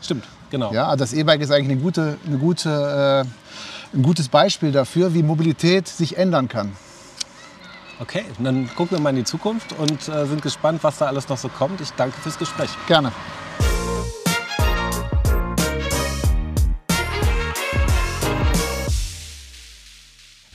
Stimmt, 0.01 0.25
genau. 0.51 0.73
Ja, 0.73 0.87
also 0.87 1.05
das 1.05 1.13
E-Bike 1.13 1.41
ist 1.41 1.51
eigentlich 1.51 1.71
eine 1.71 1.81
gute, 1.81 2.19
eine 2.27 2.39
gute, 2.39 3.25
äh, 3.27 3.97
ein 3.97 4.03
gutes 4.03 4.29
Beispiel 4.29 4.73
dafür, 4.73 5.15
wie 5.15 5.23
Mobilität 5.23 5.89
sich 5.89 6.17
ändern 6.17 6.49
kann. 6.49 6.73
Okay, 8.01 8.25
dann 8.39 8.69
gucken 8.77 8.97
wir 8.97 9.03
mal 9.03 9.11
in 9.11 9.17
die 9.17 9.25
Zukunft 9.25 9.73
und 9.73 10.09
äh, 10.09 10.27
sind 10.27 10.41
gespannt, 10.41 10.85
was 10.85 10.99
da 10.99 11.07
alles 11.07 11.29
noch 11.29 11.39
so 11.39 11.49
kommt. 11.49 11.81
Ich 11.81 11.91
danke 11.93 12.21
fürs 12.21 12.39
Gespräch. 12.39 12.71
Gerne. 12.87 13.11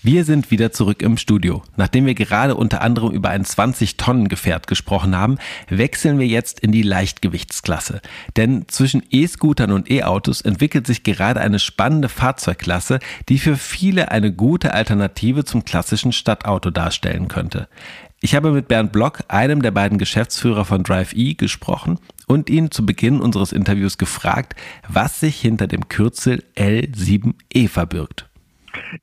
Wir 0.05 0.25
sind 0.25 0.51
wieder 0.51 0.73
zurück 0.73 1.01
im 1.01 1.15
Studio. 1.15 1.63
Nachdem 1.77 2.05
wir 2.05 2.13
gerade 2.13 2.55
unter 2.55 2.81
anderem 2.81 3.13
über 3.13 3.29
ein 3.29 3.45
20-Tonnen-Gefährt 3.45 4.67
gesprochen 4.67 5.15
haben, 5.15 5.37
wechseln 5.69 6.19
wir 6.19 6.27
jetzt 6.27 6.59
in 6.59 6.73
die 6.73 6.81
Leichtgewichtsklasse. 6.81 8.01
Denn 8.35 8.65
zwischen 8.67 9.01
E-Scootern 9.09 9.71
und 9.71 9.89
E-Autos 9.89 10.41
entwickelt 10.41 10.87
sich 10.87 11.03
gerade 11.03 11.39
eine 11.39 11.57
spannende 11.57 12.09
Fahrzeugklasse, 12.09 12.99
die 13.29 13.39
für 13.39 13.55
viele 13.55 14.11
eine 14.11 14.33
gute 14.33 14.73
Alternative 14.73 15.45
zum 15.45 15.63
klassischen 15.63 16.11
Stadtauto 16.11 16.69
darstellen 16.69 17.29
könnte. 17.29 17.69
Ich 18.19 18.35
habe 18.35 18.51
mit 18.51 18.67
Bernd 18.67 18.91
Block, 18.91 19.23
einem 19.29 19.61
der 19.61 19.71
beiden 19.71 19.99
Geschäftsführer 19.99 20.65
von 20.65 20.83
Drive-E, 20.83 21.35
gesprochen 21.35 21.97
und 22.27 22.49
ihn 22.49 22.71
zu 22.71 22.85
Beginn 22.85 23.21
unseres 23.21 23.53
Interviews 23.53 23.97
gefragt, 23.97 24.53
was 24.85 25.21
sich 25.21 25.39
hinter 25.39 25.67
dem 25.67 25.87
Kürzel 25.87 26.43
L7E 26.57 27.69
verbirgt. 27.69 28.27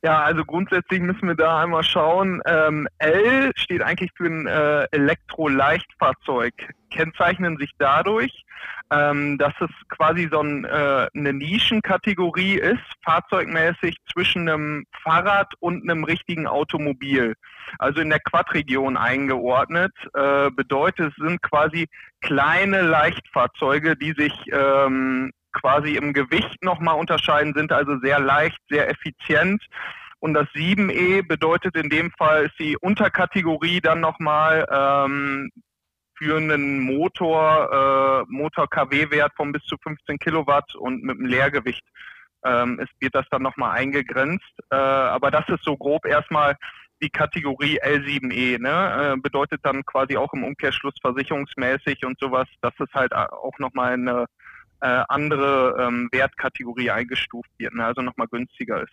Ja, 0.03 0.23
also 0.23 0.45
grundsätzlich 0.45 1.00
müssen 1.00 1.29
wir 1.29 1.35
da 1.35 1.62
einmal 1.62 1.83
schauen. 1.83 2.41
Ähm, 2.47 2.89
L 2.99 3.53
steht 3.57 3.83
eigentlich 3.83 4.11
für 4.17 4.27
ein 4.27 4.47
äh, 4.47 4.87
Elektroleichtfahrzeug. 4.93 6.55
Kennzeichnen 6.91 7.57
sich 7.57 7.71
dadurch, 7.79 8.45
ähm, 8.91 9.39
dass 9.39 9.55
es 9.61 9.71
quasi 9.89 10.29
so 10.31 10.41
ein, 10.41 10.65
äh, 10.65 11.07
eine 11.15 11.33
Nischenkategorie 11.33 12.55
ist, 12.55 12.83
fahrzeugmäßig 13.05 13.97
zwischen 14.12 14.49
einem 14.49 14.85
Fahrrad 15.03 15.53
und 15.61 15.89
einem 15.89 16.05
richtigen 16.05 16.47
Automobil. 16.47 17.35
Also 17.79 18.00
in 18.00 18.11
der 18.11 18.21
Quadregion 18.21 18.97
eingeordnet. 18.97 19.93
Äh, 20.15 20.50
bedeutet, 20.50 21.12
es 21.17 21.25
sind 21.25 21.41
quasi 21.43 21.87
kleine 22.21 22.83
Leichtfahrzeuge, 22.83 23.97
die 23.97 24.12
sich 24.12 24.33
ähm, 24.53 25.31
quasi 25.52 25.97
im 25.97 26.12
Gewicht 26.12 26.62
nochmal 26.62 26.97
unterscheiden, 26.97 27.54
sind 27.54 27.73
also 27.73 27.99
sehr 28.00 28.21
leicht, 28.21 28.59
sehr 28.69 28.88
effizient. 28.88 29.64
Und 30.19 30.35
das 30.35 30.47
7E 30.49 31.26
bedeutet 31.26 31.76
in 31.76 31.88
dem 31.88 32.11
Fall 32.12 32.47
ist 32.47 32.59
die 32.59 32.76
Unterkategorie 32.76 33.80
dann 33.80 34.00
nochmal 34.00 34.66
ähm, 34.71 35.50
für 36.16 36.37
einen 36.37 36.80
Motor, 36.80 38.26
äh, 38.28 38.33
Motor-KW-Wert 38.33 39.33
von 39.37 39.52
bis 39.52 39.62
zu 39.64 39.76
15 39.83 40.19
Kilowatt 40.19 40.75
und 40.75 41.02
mit 41.02 41.19
einem 41.19 41.26
Leergewicht 41.26 41.83
ähm, 42.45 42.80
es 42.80 42.88
wird 43.00 43.14
das 43.14 43.26
dann 43.30 43.42
nochmal 43.42 43.78
eingegrenzt. 43.78 44.52
Äh, 44.71 44.76
aber 44.76 45.30
das 45.30 45.49
ist 45.49 45.64
so 45.64 45.76
grob 45.76 46.07
erstmal 46.07 46.57
die 47.02 47.11
Kategorie 47.11 47.80
L7E, 47.80 48.61
ne? 48.61 49.14
Äh, 49.14 49.21
bedeutet 49.21 49.61
dann 49.62 49.85
quasi 49.85 50.16
auch 50.16 50.33
im 50.33 50.45
Umkehrschluss 50.45 50.95
versicherungsmäßig 51.00 52.04
und 52.04 52.19
sowas, 52.21 52.47
dass 52.61 52.75
es 52.78 52.92
halt 52.92 53.14
auch 53.14 53.59
nochmal 53.59 53.95
eine 53.95 54.26
äh, 54.81 55.03
andere 55.09 55.77
ähm, 55.81 56.09
Wertkategorie 56.13 56.91
eingestuft 56.91 57.51
wird, 57.59 57.75
ne? 57.75 57.85
also 57.85 58.03
nochmal 58.03 58.29
günstiger 58.29 58.83
ist. 58.83 58.93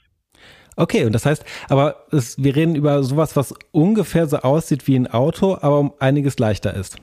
Okay, 0.75 1.06
und 1.06 1.13
das 1.13 1.25
heißt, 1.25 1.44
aber 1.70 2.06
es, 2.12 2.41
wir 2.41 2.56
reden 2.56 2.75
über 2.75 3.01
sowas, 3.03 3.36
was 3.36 3.53
ungefähr 3.72 4.27
so 4.27 4.38
aussieht 4.38 4.88
wie 4.88 4.96
ein 4.96 5.08
Auto, 5.08 5.56
aber 5.56 5.79
um 5.79 5.94
einiges 6.00 6.38
leichter 6.38 6.74
ist. 6.74 6.98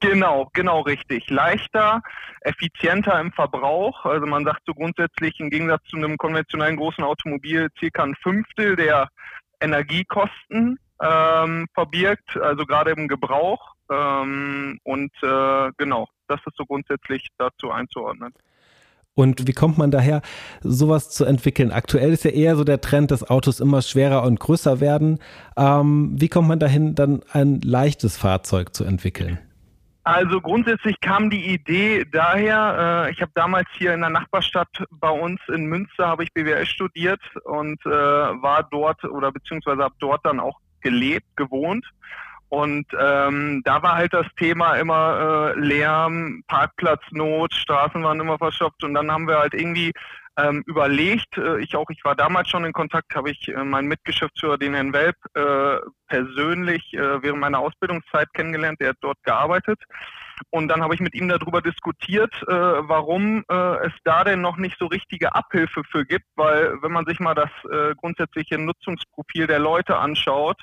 Genau, 0.00 0.50
genau 0.52 0.80
richtig. 0.80 1.28
Leichter, 1.30 2.02
effizienter 2.40 3.18
im 3.20 3.32
Verbrauch. 3.32 4.04
Also 4.04 4.26
man 4.26 4.44
sagt 4.44 4.62
so 4.66 4.74
grundsätzlich 4.74 5.38
im 5.40 5.50
Gegensatz 5.50 5.82
zu 5.84 5.96
einem 5.96 6.18
konventionellen 6.18 6.76
großen 6.76 7.02
Automobil 7.02 7.68
circa 7.78 8.02
ein 8.02 8.14
Fünftel 8.22 8.76
der 8.76 9.08
Energiekosten 9.60 10.78
ähm, 11.02 11.66
verbirgt, 11.72 12.36
also 12.36 12.66
gerade 12.66 12.90
im 12.90 13.08
Gebrauch. 13.08 13.73
Ähm, 13.90 14.78
und 14.84 15.12
äh, 15.22 15.70
genau, 15.76 16.08
das 16.28 16.40
ist 16.46 16.56
so 16.56 16.64
grundsätzlich 16.64 17.28
dazu 17.38 17.70
einzuordnen. 17.70 18.32
Und 19.16 19.46
wie 19.46 19.52
kommt 19.52 19.78
man 19.78 19.92
daher, 19.92 20.22
sowas 20.60 21.10
zu 21.10 21.24
entwickeln? 21.24 21.70
Aktuell 21.70 22.12
ist 22.12 22.24
ja 22.24 22.32
eher 22.32 22.56
so 22.56 22.64
der 22.64 22.80
Trend, 22.80 23.12
dass 23.12 23.28
Autos 23.28 23.60
immer 23.60 23.80
schwerer 23.80 24.24
und 24.24 24.40
größer 24.40 24.80
werden. 24.80 25.20
Ähm, 25.56 26.10
wie 26.14 26.28
kommt 26.28 26.48
man 26.48 26.58
dahin, 26.58 26.96
dann 26.96 27.22
ein 27.30 27.60
leichtes 27.60 28.16
Fahrzeug 28.16 28.74
zu 28.74 28.84
entwickeln? 28.84 29.38
Also 30.02 30.40
grundsätzlich 30.40 31.00
kam 31.00 31.30
die 31.30 31.46
Idee 31.46 32.04
daher, 32.10 33.06
äh, 33.06 33.12
ich 33.12 33.22
habe 33.22 33.32
damals 33.34 33.66
hier 33.78 33.94
in 33.94 34.00
der 34.00 34.10
Nachbarstadt 34.10 34.68
bei 34.90 35.08
uns 35.08 35.40
in 35.48 35.64
Münster 35.64 36.08
habe 36.08 36.24
ich 36.24 36.32
BWL 36.34 36.66
studiert 36.66 37.22
und 37.44 37.80
äh, 37.86 37.88
war 37.88 38.68
dort 38.70 39.02
oder 39.04 39.32
beziehungsweise 39.32 39.82
habe 39.82 39.94
dort 40.00 40.26
dann 40.26 40.40
auch 40.40 40.58
gelebt, 40.82 41.26
gewohnt. 41.36 41.86
Und 42.54 42.86
ähm, 42.96 43.62
da 43.64 43.82
war 43.82 43.96
halt 43.96 44.14
das 44.14 44.26
Thema 44.36 44.76
immer 44.76 45.54
äh, 45.56 45.58
Lärm, 45.58 46.44
Parkplatznot, 46.46 47.52
Straßen 47.52 48.00
waren 48.04 48.20
immer 48.20 48.38
verschoppt 48.38 48.84
und 48.84 48.94
dann 48.94 49.10
haben 49.10 49.26
wir 49.26 49.38
halt 49.38 49.54
irgendwie 49.54 49.90
ähm, 50.38 50.62
überlegt. 50.66 51.36
Äh, 51.36 51.58
ich 51.58 51.74
auch, 51.74 51.90
ich 51.90 52.04
war 52.04 52.14
damals 52.14 52.48
schon 52.48 52.64
in 52.64 52.72
Kontakt, 52.72 53.16
habe 53.16 53.32
ich 53.32 53.48
äh, 53.48 53.64
meinen 53.64 53.88
Mitgeschäftsführer, 53.88 54.56
den 54.56 54.74
Herrn 54.74 54.92
Welp, 54.92 55.16
äh, 55.34 55.78
persönlich 56.06 56.94
äh, 56.94 57.22
während 57.22 57.40
meiner 57.40 57.58
Ausbildungszeit 57.58 58.32
kennengelernt. 58.34 58.80
Der 58.80 58.90
hat 58.90 58.98
dort 59.00 59.20
gearbeitet. 59.24 59.80
Und 60.50 60.68
dann 60.68 60.82
habe 60.82 60.94
ich 60.94 61.00
mit 61.00 61.14
ihm 61.14 61.28
darüber 61.28 61.60
diskutiert, 61.60 62.32
äh, 62.42 62.52
warum 62.52 63.44
äh, 63.48 63.86
es 63.86 63.92
da 64.04 64.24
denn 64.24 64.40
noch 64.40 64.56
nicht 64.56 64.78
so 64.78 64.86
richtige 64.86 65.34
Abhilfe 65.34 65.82
für 65.90 66.04
gibt, 66.04 66.26
weil 66.36 66.80
wenn 66.82 66.92
man 66.92 67.06
sich 67.06 67.20
mal 67.20 67.34
das 67.34 67.50
äh, 67.70 67.94
grundsätzliche 67.94 68.58
Nutzungsprofil 68.58 69.46
der 69.46 69.58
Leute 69.58 69.96
anschaut, 69.96 70.60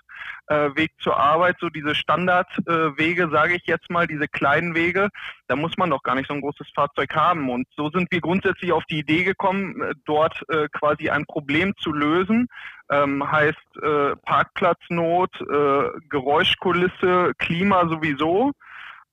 äh, 0.47 0.69
Weg 0.75 0.91
zur 0.99 1.17
Arbeit, 1.17 1.57
so 1.59 1.69
diese 1.69 1.95
Standardwege, 1.95 3.23
äh, 3.23 3.29
sage 3.29 3.55
ich 3.55 3.65
jetzt 3.65 3.89
mal, 3.89 4.07
diese 4.07 4.27
kleinen 4.27 4.75
Wege, 4.75 5.09
da 5.47 5.55
muss 5.55 5.77
man 5.77 5.89
doch 5.89 6.03
gar 6.03 6.15
nicht 6.15 6.27
so 6.27 6.33
ein 6.33 6.41
großes 6.41 6.67
Fahrzeug 6.73 7.15
haben. 7.15 7.49
Und 7.49 7.67
so 7.75 7.89
sind 7.89 8.11
wir 8.11 8.21
grundsätzlich 8.21 8.71
auf 8.71 8.83
die 8.85 8.99
Idee 8.99 9.23
gekommen, 9.23 9.81
äh, 9.81 9.93
dort 10.05 10.41
äh, 10.49 10.67
quasi 10.69 11.09
ein 11.09 11.25
Problem 11.25 11.73
zu 11.77 11.91
lösen. 11.91 12.47
Ähm, 12.89 13.29
heißt 13.31 13.57
äh, 13.81 14.15
Parkplatznot, 14.25 15.29
äh, 15.41 15.99
Geräuschkulisse, 16.09 17.33
Klima 17.37 17.87
sowieso. 17.87 18.51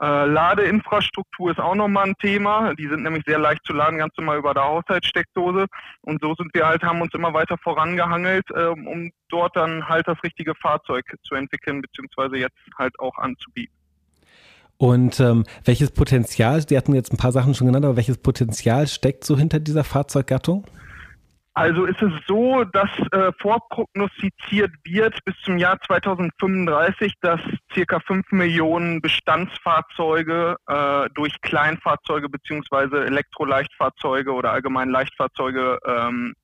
Äh, 0.00 0.26
Ladeinfrastruktur 0.26 1.50
ist 1.50 1.58
auch 1.58 1.74
nochmal 1.74 2.08
ein 2.08 2.14
Thema. 2.20 2.74
Die 2.74 2.86
sind 2.86 3.02
nämlich 3.02 3.24
sehr 3.26 3.38
leicht 3.38 3.64
zu 3.64 3.72
laden, 3.72 3.98
ganz 3.98 4.14
normal 4.16 4.38
über 4.38 4.54
der 4.54 4.64
Haushaltssteckdose. 4.64 5.66
Und 6.02 6.22
so 6.22 6.34
sind 6.34 6.54
wir 6.54 6.66
halt, 6.66 6.82
haben 6.82 7.00
uns 7.00 7.12
immer 7.14 7.34
weiter 7.34 7.56
vorangehangelt, 7.58 8.46
äh, 8.54 8.66
um 8.66 9.10
dort 9.28 9.56
dann 9.56 9.88
halt 9.88 10.06
das 10.06 10.22
richtige 10.22 10.54
Fahrzeug 10.54 11.04
zu 11.24 11.34
entwickeln, 11.34 11.82
beziehungsweise 11.82 12.36
jetzt 12.36 12.56
halt 12.78 12.98
auch 13.00 13.16
anzubieten. 13.18 13.74
Und 14.76 15.18
ähm, 15.18 15.44
welches 15.64 15.90
Potenzial, 15.90 16.66
Sie 16.66 16.76
hatten 16.76 16.94
jetzt 16.94 17.12
ein 17.12 17.16
paar 17.16 17.32
Sachen 17.32 17.54
schon 17.54 17.66
genannt, 17.66 17.84
aber 17.84 17.96
welches 17.96 18.18
Potenzial 18.18 18.86
steckt 18.86 19.24
so 19.24 19.36
hinter 19.36 19.58
dieser 19.58 19.82
Fahrzeuggattung? 19.82 20.64
Also 21.58 21.86
ist 21.86 22.00
es 22.00 22.12
so, 22.28 22.62
dass 22.62 22.88
äh, 23.10 23.32
vorprognostiziert 23.40 24.70
wird 24.84 25.18
bis 25.24 25.34
zum 25.44 25.58
Jahr 25.58 25.76
2035, 25.80 27.14
dass 27.20 27.40
circa 27.74 27.98
5 27.98 28.30
Millionen 28.30 29.00
Bestandsfahrzeuge 29.00 30.54
äh, 30.68 31.08
durch 31.16 31.34
Kleinfahrzeuge 31.40 32.28
beziehungsweise 32.28 33.04
Elektroleichtfahrzeuge 33.04 34.30
oder 34.30 34.52
allgemein 34.52 34.88
Leichtfahrzeuge, 34.88 35.80
ähm, 35.84 36.34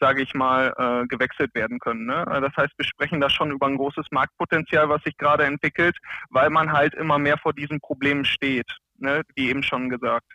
sage 0.00 0.22
ich 0.22 0.32
mal, 0.32 0.72
äh, 0.78 1.06
gewechselt 1.08 1.54
werden 1.54 1.78
können. 1.78 2.06
Ne? 2.06 2.24
Das 2.26 2.56
heißt, 2.56 2.72
wir 2.78 2.86
sprechen 2.86 3.20
da 3.20 3.28
schon 3.28 3.50
über 3.50 3.66
ein 3.66 3.76
großes 3.76 4.06
Marktpotenzial, 4.12 4.88
was 4.88 5.02
sich 5.02 5.18
gerade 5.18 5.44
entwickelt, 5.44 5.98
weil 6.30 6.48
man 6.48 6.72
halt 6.72 6.94
immer 6.94 7.18
mehr 7.18 7.36
vor 7.36 7.52
diesen 7.52 7.80
Problemen 7.80 8.24
steht, 8.24 8.78
ne? 8.96 9.24
wie 9.34 9.50
eben 9.50 9.62
schon 9.62 9.90
gesagt. 9.90 10.32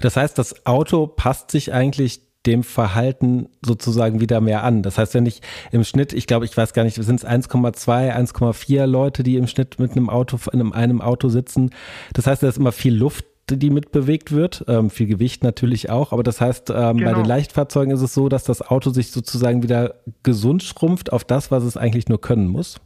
Das 0.00 0.16
heißt, 0.16 0.38
das 0.38 0.64
Auto 0.64 1.06
passt 1.06 1.50
sich 1.50 1.74
eigentlich 1.74 2.22
dem 2.46 2.62
Verhalten 2.62 3.48
sozusagen 3.64 4.20
wieder 4.20 4.40
mehr 4.40 4.64
an. 4.64 4.82
Das 4.82 4.98
heißt, 4.98 5.14
wenn 5.14 5.26
ich 5.26 5.40
im 5.72 5.84
Schnitt, 5.84 6.12
ich 6.12 6.26
glaube, 6.26 6.44
ich 6.44 6.56
weiß 6.56 6.72
gar 6.72 6.84
nicht, 6.84 6.96
sind 6.96 7.16
es 7.16 7.26
1,2, 7.26 8.14
1,4 8.14 8.86
Leute, 8.86 9.22
die 9.22 9.36
im 9.36 9.46
Schnitt 9.46 9.78
mit 9.78 9.92
einem 9.92 10.10
Auto, 10.10 10.38
in 10.52 10.72
einem, 10.72 11.00
Auto 11.00 11.28
sitzen. 11.28 11.70
Das 12.12 12.26
heißt, 12.26 12.42
da 12.42 12.48
ist 12.48 12.58
immer 12.58 12.72
viel 12.72 12.94
Luft 12.94 13.24
die 13.50 13.68
mitbewegt 13.68 14.32
wird, 14.32 14.64
ähm, 14.68 14.88
viel 14.88 15.06
Gewicht 15.06 15.44
natürlich 15.44 15.90
auch, 15.90 16.12
aber 16.12 16.22
das 16.22 16.40
heißt, 16.40 16.70
ähm, 16.70 16.76
genau. 16.76 16.92
bei 16.92 16.94
den 16.94 17.04
genau. 17.04 17.28
Leichtfahrzeugen 17.28 17.92
ist 17.92 18.00
es 18.00 18.14
so, 18.14 18.30
dass 18.30 18.44
das 18.44 18.62
Auto 18.62 18.88
sich 18.88 19.10
sozusagen 19.10 19.62
wieder 19.62 19.96
gesund 20.22 20.62
schrumpft 20.62 21.12
auf 21.12 21.24
das, 21.24 21.50
was 21.50 21.62
es 21.62 21.76
eigentlich 21.76 22.08
nur 22.08 22.20
können 22.22 22.48
muss. 22.48 22.80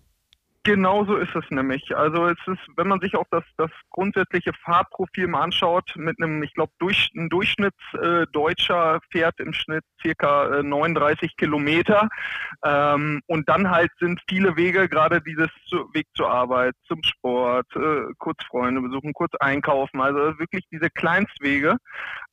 Genau 0.64 1.04
so 1.04 1.16
ist 1.16 1.34
es 1.34 1.44
nämlich. 1.50 1.96
Also 1.96 2.26
es 2.26 2.38
ist, 2.46 2.60
wenn 2.76 2.88
man 2.88 3.00
sich 3.00 3.16
auch 3.16 3.26
das, 3.30 3.44
das 3.56 3.70
grundsätzliche 3.90 4.52
Fahrprofil 4.64 5.26
mal 5.26 5.42
anschaut, 5.42 5.94
mit 5.96 6.20
einem, 6.20 6.42
ich 6.42 6.52
glaube, 6.52 6.72
durch, 6.78 7.10
ein 7.16 7.28
Durchschnittsdeutscher 7.28 8.96
äh, 8.96 9.00
fährt 9.10 9.40
im 9.40 9.52
Schnitt 9.52 9.84
circa 10.02 10.58
äh, 10.58 10.62
39 10.62 11.36
Kilometer. 11.36 12.08
Ähm, 12.64 13.22
und 13.26 13.48
dann 13.48 13.70
halt 13.70 13.90
sind 13.98 14.20
viele 14.28 14.56
Wege, 14.56 14.88
gerade 14.88 15.22
dieses 15.22 15.48
Weg 15.94 16.06
zur 16.14 16.30
Arbeit, 16.30 16.74
zum 16.86 17.02
Sport, 17.02 17.66
äh, 17.76 18.12
kurz 18.18 18.42
Freunde 18.44 18.82
besuchen, 18.82 19.12
kurz 19.12 19.34
einkaufen, 19.36 20.00
also 20.00 20.38
wirklich 20.38 20.64
diese 20.70 20.90
Kleinstwege. 20.90 21.76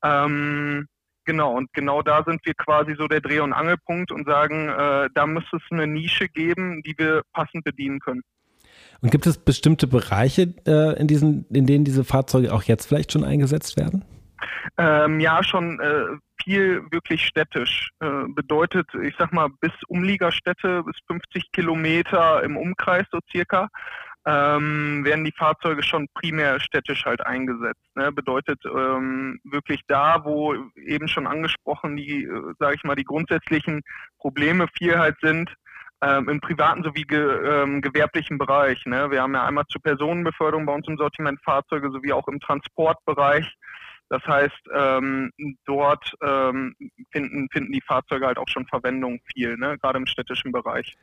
Ähm, 0.04 0.88
Genau, 1.26 1.54
und 1.54 1.74
genau 1.74 2.02
da 2.02 2.24
sind 2.24 2.40
wir 2.46 2.54
quasi 2.54 2.96
so 2.98 3.08
der 3.08 3.20
Dreh- 3.20 3.40
und 3.40 3.54
Angelpunkt 3.54 4.12
und 4.12 4.26
sagen, 4.26 4.70
äh, 4.70 5.10
da 5.14 5.26
müsste 5.26 5.58
es 5.58 5.64
eine 5.72 5.88
Nische 5.88 6.28
geben, 6.30 6.84
die 6.84 6.94
wir 6.98 7.24
passend 7.34 7.64
bedienen 7.64 8.00
können. 8.00 8.22
Und 9.02 9.12
gibt 9.12 9.26
es 9.26 9.38
bestimmte 9.38 9.88
Bereiche, 9.88 10.54
äh, 10.66 11.00
in, 11.00 11.08
diesen, 11.08 11.46
in 11.50 11.66
denen 11.66 11.84
diese 11.84 12.04
Fahrzeuge 12.04 12.54
auch 12.54 12.64
jetzt 12.64 12.86
vielleicht 12.86 13.12
schon 13.12 13.24
eingesetzt 13.24 13.78
werden? 13.78 14.06
Ähm, 14.78 15.20
ja, 15.20 15.44
schon 15.44 15.80
äh, 15.80 16.18
viel 16.44 16.84
wirklich 16.92 17.26
städtisch. 17.26 17.90
Äh, 18.00 18.28
bedeutet, 18.28 18.88
ich 19.04 19.16
sag 19.18 19.34
mal, 19.34 19.50
bis 19.62 19.72
Umliegerstädte, 19.88 20.84
bis 20.84 20.96
50 21.08 21.52
Kilometer 21.52 22.44
im 22.44 22.58
Umkreis 22.58 23.06
so 23.12 23.20
circa 23.32 23.68
ähm, 24.26 25.06
werden 25.06 25.24
die 25.24 25.34
Fahrzeuge 25.38 25.84
schon 25.84 26.08
primär 26.16 26.60
städtisch 26.60 27.06
halt 27.06 27.26
eingesetzt. 27.26 27.86
Ne? 27.96 28.12
Bedeutet 28.12 28.60
ähm, 28.66 29.40
wirklich 29.44 29.82
da, 29.88 30.26
wo 30.26 30.56
eben 30.76 31.08
schon 31.08 31.28
angesprochen 31.28 31.96
die, 31.96 32.24
äh, 32.24 32.54
sage 32.60 32.76
ich 32.76 32.84
mal, 32.84 32.96
die 32.96 33.04
grundsätzlichen 33.04 33.82
Probleme 34.18 34.68
viel 34.78 34.98
halt 34.98 35.18
sind, 35.22 35.54
ähm, 36.02 36.28
im 36.28 36.42
privaten 36.42 36.84
sowie 36.84 37.04
ge, 37.04 37.22
ähm, 37.22 37.82
gewerblichen 37.82 38.38
Bereich. 38.40 38.84
Ne? 38.86 39.12
Wir 39.12 39.22
haben 39.22 39.36
ja 39.36 39.46
einmal 39.46 39.66
zur 39.70 39.82
Personenbeförderung 39.82 40.66
bei 40.66 40.74
uns 40.74 40.88
im 40.88 40.98
Sortiment 40.98 41.40
Fahrzeuge 41.44 41.92
sowie 41.92 42.12
auch 42.12 42.28
im 42.28 42.40
Transportbereich. 42.40 43.54
Das 44.10 44.24
heißt, 44.26 44.70
ähm, 44.74 45.32
dort 45.66 46.14
ähm, 46.24 46.76
finden, 47.12 47.48
finden 47.52 47.72
die 47.72 47.82
Fahrzeuge 47.82 48.28
halt 48.28 48.38
auch 48.38 48.48
schon 48.48 48.68
Verwendung 48.68 49.20
viel, 49.34 49.58
ne? 49.58 49.78
gerade 49.80 49.98
im 49.98 50.06
städtischen 50.06 50.52
Bereich. 50.52 50.96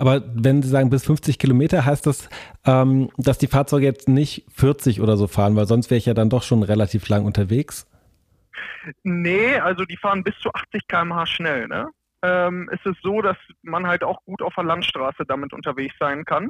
Aber 0.00 0.22
wenn 0.32 0.62
Sie 0.62 0.68
sagen 0.70 0.88
bis 0.88 1.04
50 1.04 1.38
Kilometer, 1.38 1.84
heißt 1.84 2.06
das, 2.06 2.30
ähm, 2.64 3.10
dass 3.18 3.36
die 3.36 3.48
Fahrzeuge 3.48 3.84
jetzt 3.84 4.08
nicht 4.08 4.46
40 4.54 5.02
oder 5.02 5.18
so 5.18 5.26
fahren, 5.26 5.56
weil 5.56 5.66
sonst 5.66 5.90
wäre 5.90 5.98
ich 5.98 6.06
ja 6.06 6.14
dann 6.14 6.30
doch 6.30 6.42
schon 6.42 6.62
relativ 6.62 7.06
lang 7.10 7.26
unterwegs? 7.26 7.86
Nee, 9.02 9.56
also 9.56 9.84
die 9.84 9.98
fahren 9.98 10.24
bis 10.24 10.34
zu 10.38 10.48
80 10.54 10.88
km/h 10.88 11.26
schnell. 11.26 11.68
Ne? 11.68 11.90
Ähm, 12.22 12.70
es 12.72 12.80
ist 12.90 13.02
so, 13.02 13.20
dass 13.20 13.36
man 13.60 13.86
halt 13.86 14.02
auch 14.02 14.24
gut 14.24 14.40
auf 14.40 14.54
der 14.54 14.64
Landstraße 14.64 15.26
damit 15.28 15.52
unterwegs 15.52 15.94
sein 16.00 16.24
kann. 16.24 16.48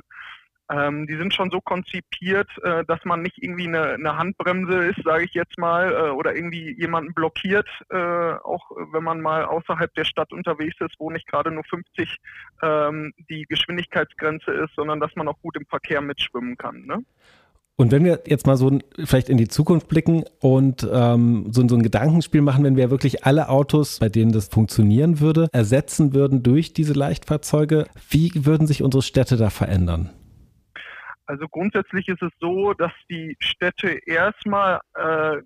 Ähm, 0.71 1.07
die 1.07 1.17
sind 1.17 1.35
schon 1.35 1.51
so 1.51 1.61
konzipiert, 1.61 2.49
äh, 2.63 2.85
dass 2.85 3.05
man 3.05 3.23
nicht 3.23 3.43
irgendwie 3.43 3.67
eine, 3.67 3.95
eine 3.95 4.17
Handbremse 4.17 4.85
ist, 4.85 5.03
sage 5.05 5.25
ich 5.25 5.35
jetzt 5.35 5.59
mal, 5.59 5.93
äh, 5.93 6.11
oder 6.11 6.35
irgendwie 6.35 6.79
jemanden 6.79 7.13
blockiert, 7.13 7.69
äh, 7.91 7.97
auch 7.97 8.71
wenn 8.93 9.03
man 9.03 9.21
mal 9.21 9.45
außerhalb 9.45 9.93
der 9.95 10.05
Stadt 10.05 10.33
unterwegs 10.33 10.77
ist, 10.81 10.95
wo 10.99 11.11
nicht 11.11 11.27
gerade 11.27 11.51
nur 11.51 11.65
50 11.65 12.17
ähm, 12.63 13.13
die 13.29 13.47
Geschwindigkeitsgrenze 13.49 14.53
ist, 14.53 14.75
sondern 14.77 15.01
dass 15.01 15.15
man 15.17 15.29
auch 15.29 15.41
gut 15.43 15.57
im 15.57 15.67
Verkehr 15.67 16.01
mitschwimmen 16.01 16.57
kann. 16.57 16.87
Ne? 16.87 17.05
Und 17.81 17.93
wenn 17.93 18.05
wir 18.05 18.21
jetzt 18.27 18.47
mal 18.47 18.59
so 18.59 18.79
vielleicht 19.05 19.31
in 19.31 19.39
die 19.39 19.49
Zukunft 19.49 19.89
blicken 19.89 20.25
und 20.39 20.87
ähm, 20.93 21.47
so, 21.51 21.67
so 21.67 21.77
ein 21.77 21.83
Gedankenspiel 21.83 22.43
machen, 22.43 22.63
wenn 22.63 22.77
wir 22.77 22.91
wirklich 22.91 23.25
alle 23.25 23.49
Autos, 23.49 24.01
bei 24.01 24.11
denen 24.11 24.33
das 24.33 24.49
funktionieren 24.49 25.19
würde, 25.19 25.49
ersetzen 25.51 26.13
würden 26.13 26.43
durch 26.43 26.75
diese 26.75 26.93
Leichtfahrzeuge, 26.93 27.87
wie 28.11 28.31
würden 28.35 28.67
sich 28.67 28.83
unsere 28.83 29.03
Städte 29.03 29.39
da 29.39 29.49
verändern? 29.49 30.11
Also 31.31 31.47
grundsätzlich 31.47 32.09
ist 32.09 32.23
es 32.23 32.33
so, 32.41 32.75
dass 32.75 32.91
die 33.09 33.37
Städte 33.39 34.01
erstmal 34.05 34.81
äh, 34.97 35.37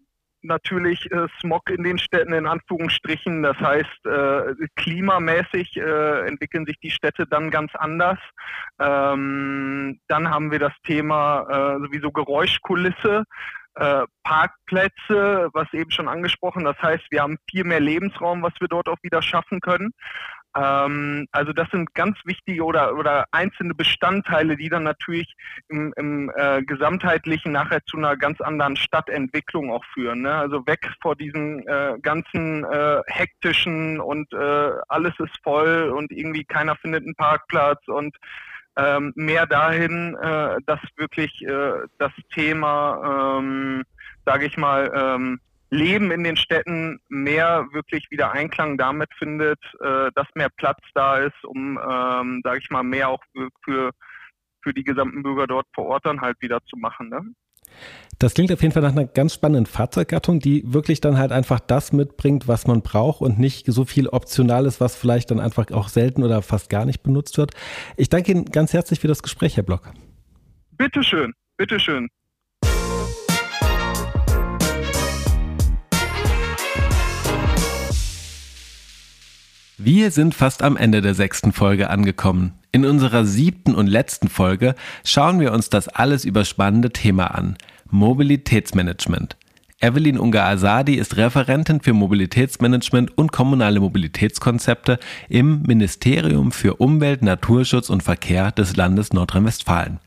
natürlich 0.40 1.10
äh, 1.12 1.26
Smog 1.40 1.68
in 1.68 1.84
den 1.84 1.98
Städten 1.98 2.32
in 2.32 2.46
Anführungsstrichen. 2.46 3.42
Das 3.42 3.58
heißt, 3.58 4.06
äh, 4.06 4.54
klimamäßig 4.76 5.76
äh, 5.76 6.26
entwickeln 6.26 6.64
sich 6.64 6.78
die 6.80 6.90
Städte 6.90 7.26
dann 7.26 7.50
ganz 7.50 7.74
anders. 7.74 8.18
Ähm, 8.80 10.00
dann 10.08 10.30
haben 10.30 10.50
wir 10.50 10.58
das 10.58 10.72
Thema 10.84 11.42
äh, 11.50 11.80
sowieso 11.80 12.10
Geräuschkulisse. 12.12 13.24
Äh, 13.74 14.04
Parkplätze, 14.22 15.50
was 15.52 15.70
eben 15.74 15.90
schon 15.90 16.08
angesprochen. 16.08 16.64
Das 16.64 16.80
heißt, 16.80 17.04
wir 17.10 17.20
haben 17.20 17.36
viel 17.50 17.64
mehr 17.64 17.80
Lebensraum, 17.80 18.42
was 18.42 18.54
wir 18.58 18.68
dort 18.68 18.88
auch 18.88 19.02
wieder 19.02 19.20
schaffen 19.20 19.60
können. 19.60 19.90
Ähm, 20.56 21.26
also 21.32 21.52
das 21.52 21.68
sind 21.70 21.94
ganz 21.94 22.16
wichtige 22.24 22.64
oder, 22.64 22.96
oder 22.96 23.26
einzelne 23.32 23.74
Bestandteile, 23.74 24.56
die 24.56 24.68
dann 24.68 24.84
natürlich 24.84 25.34
im, 25.68 25.92
im 25.96 26.30
äh, 26.36 26.62
gesamtheitlichen 26.62 27.52
nachher 27.52 27.84
zu 27.86 27.96
einer 27.96 28.16
ganz 28.16 28.40
anderen 28.40 28.76
Stadtentwicklung 28.76 29.72
auch 29.72 29.84
führen. 29.92 30.22
Ne? 30.22 30.34
Also 30.34 30.66
weg 30.66 30.88
vor 31.02 31.16
diesen 31.16 31.66
äh, 31.66 31.98
ganzen 32.00 32.64
äh, 32.64 33.02
hektischen 33.06 34.00
und 34.00 34.32
äh, 34.32 34.70
alles 34.88 35.14
ist 35.18 35.36
voll 35.42 35.92
und 35.94 36.12
irgendwie 36.12 36.44
keiner 36.44 36.76
findet 36.76 37.04
einen 37.04 37.14
Parkplatz 37.16 37.80
und 37.88 38.16
ähm, 38.76 39.12
mehr 39.14 39.46
dahin, 39.46 40.16
äh, 40.20 40.56
dass 40.66 40.80
wirklich 40.96 41.42
äh, 41.42 41.72
das 41.98 42.12
Thema, 42.32 43.38
ähm, 43.38 43.84
sage 44.24 44.46
ich 44.46 44.56
mal, 44.56 44.90
ähm, 44.94 45.40
Leben 45.74 46.10
in 46.10 46.24
den 46.24 46.36
Städten 46.36 47.00
mehr 47.08 47.66
wirklich 47.72 48.10
wieder 48.10 48.32
Einklang 48.32 48.78
damit 48.78 49.10
findet, 49.18 49.58
äh, 49.80 50.10
dass 50.14 50.26
mehr 50.34 50.48
Platz 50.56 50.80
da 50.94 51.18
ist, 51.18 51.44
um, 51.44 51.78
ähm, 51.78 52.40
sage 52.44 52.60
ich 52.60 52.70
mal, 52.70 52.84
mehr 52.84 53.08
auch 53.08 53.22
für, 53.64 53.90
für, 54.62 54.72
die 54.72 54.84
gesamten 54.84 55.22
Bürger 55.22 55.46
dort 55.46 55.66
vor 55.74 55.86
Ort 55.86 56.06
dann 56.06 56.22
halt 56.22 56.40
wieder 56.40 56.60
zu 56.64 56.76
machen. 56.76 57.10
Ne? 57.10 57.20
Das 58.18 58.34
klingt 58.34 58.50
auf 58.52 58.62
jeden 58.62 58.72
Fall 58.72 58.82
nach 58.82 58.92
einer 58.92 59.04
ganz 59.04 59.34
spannenden 59.34 59.66
Fahrzeuggattung, 59.66 60.38
die 60.38 60.62
wirklich 60.72 61.00
dann 61.00 61.18
halt 61.18 61.32
einfach 61.32 61.60
das 61.60 61.92
mitbringt, 61.92 62.48
was 62.48 62.66
man 62.66 62.82
braucht 62.82 63.20
und 63.20 63.38
nicht 63.38 63.66
so 63.66 63.84
viel 63.84 64.08
Optionales, 64.08 64.80
was 64.80 64.96
vielleicht 64.96 65.30
dann 65.30 65.40
einfach 65.40 65.70
auch 65.72 65.88
selten 65.88 66.22
oder 66.22 66.40
fast 66.40 66.70
gar 66.70 66.86
nicht 66.86 67.02
benutzt 67.02 67.36
wird. 67.36 67.52
Ich 67.96 68.08
danke 68.08 68.32
Ihnen 68.32 68.46
ganz 68.46 68.72
herzlich 68.72 69.00
für 69.00 69.08
das 69.08 69.22
Gespräch, 69.22 69.56
Herr 69.56 69.64
Block. 69.64 69.92
Bitteschön, 70.78 71.34
bitteschön. 71.56 72.08
Wir 79.76 80.12
sind 80.12 80.36
fast 80.36 80.62
am 80.62 80.76
Ende 80.76 81.02
der 81.02 81.14
sechsten 81.14 81.50
Folge 81.50 81.90
angekommen. 81.90 82.52
In 82.70 82.84
unserer 82.84 83.24
siebten 83.24 83.74
und 83.74 83.88
letzten 83.88 84.28
Folge 84.28 84.76
schauen 85.02 85.40
wir 85.40 85.52
uns 85.52 85.68
das 85.68 85.88
alles 85.88 86.24
überspannende 86.24 86.90
Thema 86.90 87.34
an. 87.34 87.56
Mobilitätsmanagement. 87.90 89.36
Evelyn 89.80 90.16
Ungar-Asadi 90.16 90.94
ist 90.94 91.16
Referentin 91.16 91.80
für 91.80 91.92
Mobilitätsmanagement 91.92 93.18
und 93.18 93.32
kommunale 93.32 93.80
Mobilitätskonzepte 93.80 95.00
im 95.28 95.62
Ministerium 95.62 96.52
für 96.52 96.76
Umwelt, 96.76 97.22
Naturschutz 97.22 97.90
und 97.90 98.04
Verkehr 98.04 98.52
des 98.52 98.76
Landes 98.76 99.12
Nordrhein-Westfalen. 99.12 99.98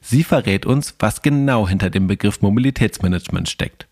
Sie 0.00 0.24
verrät 0.24 0.66
uns, 0.66 0.96
was 0.98 1.22
genau 1.22 1.68
hinter 1.68 1.90
dem 1.90 2.08
Begriff 2.08 2.42
Mobilitätsmanagement 2.42 3.48
steckt. 3.48 3.86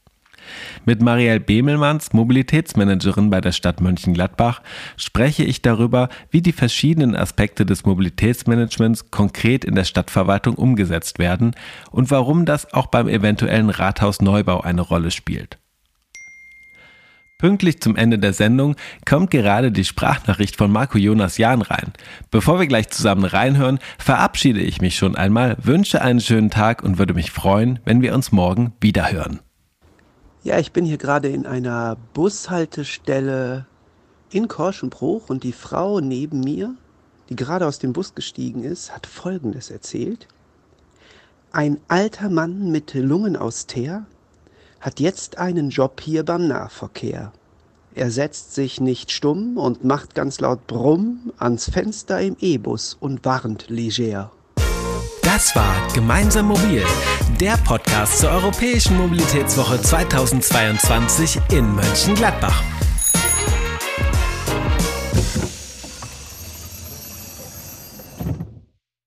Mit 0.85 1.03
Marielle 1.03 1.41
Bemelmanns, 1.41 2.13
Mobilitätsmanagerin 2.13 3.31
bei 3.31 3.41
der 3.41 3.53
Stadt 3.53 3.81
Mönchengladbach, 3.81 4.63
spreche 4.97 5.45
ich 5.45 5.63
darüber, 5.63 6.09
wie 6.31 6.43
die 6.43 6.53
verschiedenen 6.53 7.17
Aspekte 7.17 7.67
des 7.67 7.85
Mobilitätsmanagements 7.85 9.11
konkret 9.11 9.65
in 9.65 9.75
der 9.75 9.85
Stadtverwaltung 9.85 10.55
umgesetzt 10.55 11.19
werden 11.19 11.55
und 11.91 12.11
warum 12.11 12.45
das 12.45 12.73
auch 12.73 12.87
beim 12.87 13.09
eventuellen 13.09 13.71
Rathausneubau 13.71 14.61
eine 14.61 14.83
Rolle 14.83 15.11
spielt. 15.11 15.59
Pünktlich 17.41 17.81
zum 17.81 17.97
Ende 17.97 18.19
der 18.19 18.35
Sendung 18.35 18.77
kommt 19.07 19.31
gerade 19.31 19.73
die 19.73 19.87
Sprachnachricht 19.87 20.57
von 20.57 20.71
Marco 20.71 20.99
Jonas 20.99 21.39
Jahn 21.39 21.63
rein. 21.63 21.95
Bevor 22.31 22.61
wir 22.61 22.67
gleich 22.67 22.91
zusammen 22.91 23.25
reinhören, 23.25 23.79
verabschiede 23.97 24.61
ich 24.61 24.83
mich 24.83 24.97
schon 24.97 25.17
einmal, 25.17 25.57
wünsche 25.63 26.03
einen 26.03 26.21
schönen 26.21 26.51
Tag 26.51 26.83
und 26.83 26.99
würde 26.99 27.15
mich 27.15 27.31
freuen, 27.31 27.79
wenn 27.87 28.03
wir 28.03 28.15
uns 28.15 28.31
morgen 28.31 28.75
wieder 28.83 29.11
hören. 29.11 29.41
Ja, 30.43 30.59
ich 30.59 30.73
bin 30.73 30.87
hier 30.87 30.97
gerade 30.97 31.29
in 31.29 31.45
einer 31.45 31.99
Bushaltestelle 32.15 33.67
in 34.31 34.49
Korschenbruch 34.49 35.29
und 35.29 35.45
die 35.45 35.53
Frau 35.53 36.01
neben 36.01 36.41
mir, 36.41 36.75
die 37.29 37.37
gerade 37.37 37.67
aus 37.67 37.79
dem 37.79 37.93
Bus 37.93 38.15
gestiegen 38.15 38.65
ist, 38.65 38.95
hat 38.95 39.07
Folgendes 39.07 39.71
erzählt. 39.71 40.29
Ein 41.53 41.79
alter 41.89 42.31
Mann 42.31 42.71
mit 42.71 42.95
Lungen 42.95 43.37
aus 43.37 43.67
Teer 43.67 44.07
hat 44.81 44.99
jetzt 44.99 45.37
einen 45.37 45.69
Job 45.69 46.01
hier 46.01 46.25
beim 46.25 46.49
Nahverkehr. 46.49 47.33
Er 47.95 48.11
setzt 48.11 48.55
sich 48.55 48.81
nicht 48.81 49.11
stumm 49.11 49.59
und 49.59 49.85
macht 49.85 50.15
ganz 50.15 50.41
laut 50.41 50.67
Brumm 50.67 51.35
ans 51.37 51.69
Fenster 51.69 52.19
im 52.19 52.39
E-Bus 52.41 52.97
und 52.99 53.27
warnt 53.27 53.69
leger. 53.69 54.33
Das 55.41 55.57
war 55.57 55.75
Gemeinsam 55.95 56.49
Mobil, 56.49 56.85
der 57.41 57.57
Podcast 57.65 58.19
zur 58.19 58.29
Europäischen 58.29 58.99
Mobilitätswoche 58.99 59.81
2022 59.81 61.41
in 61.51 61.75
Mönchengladbach. 61.75 62.63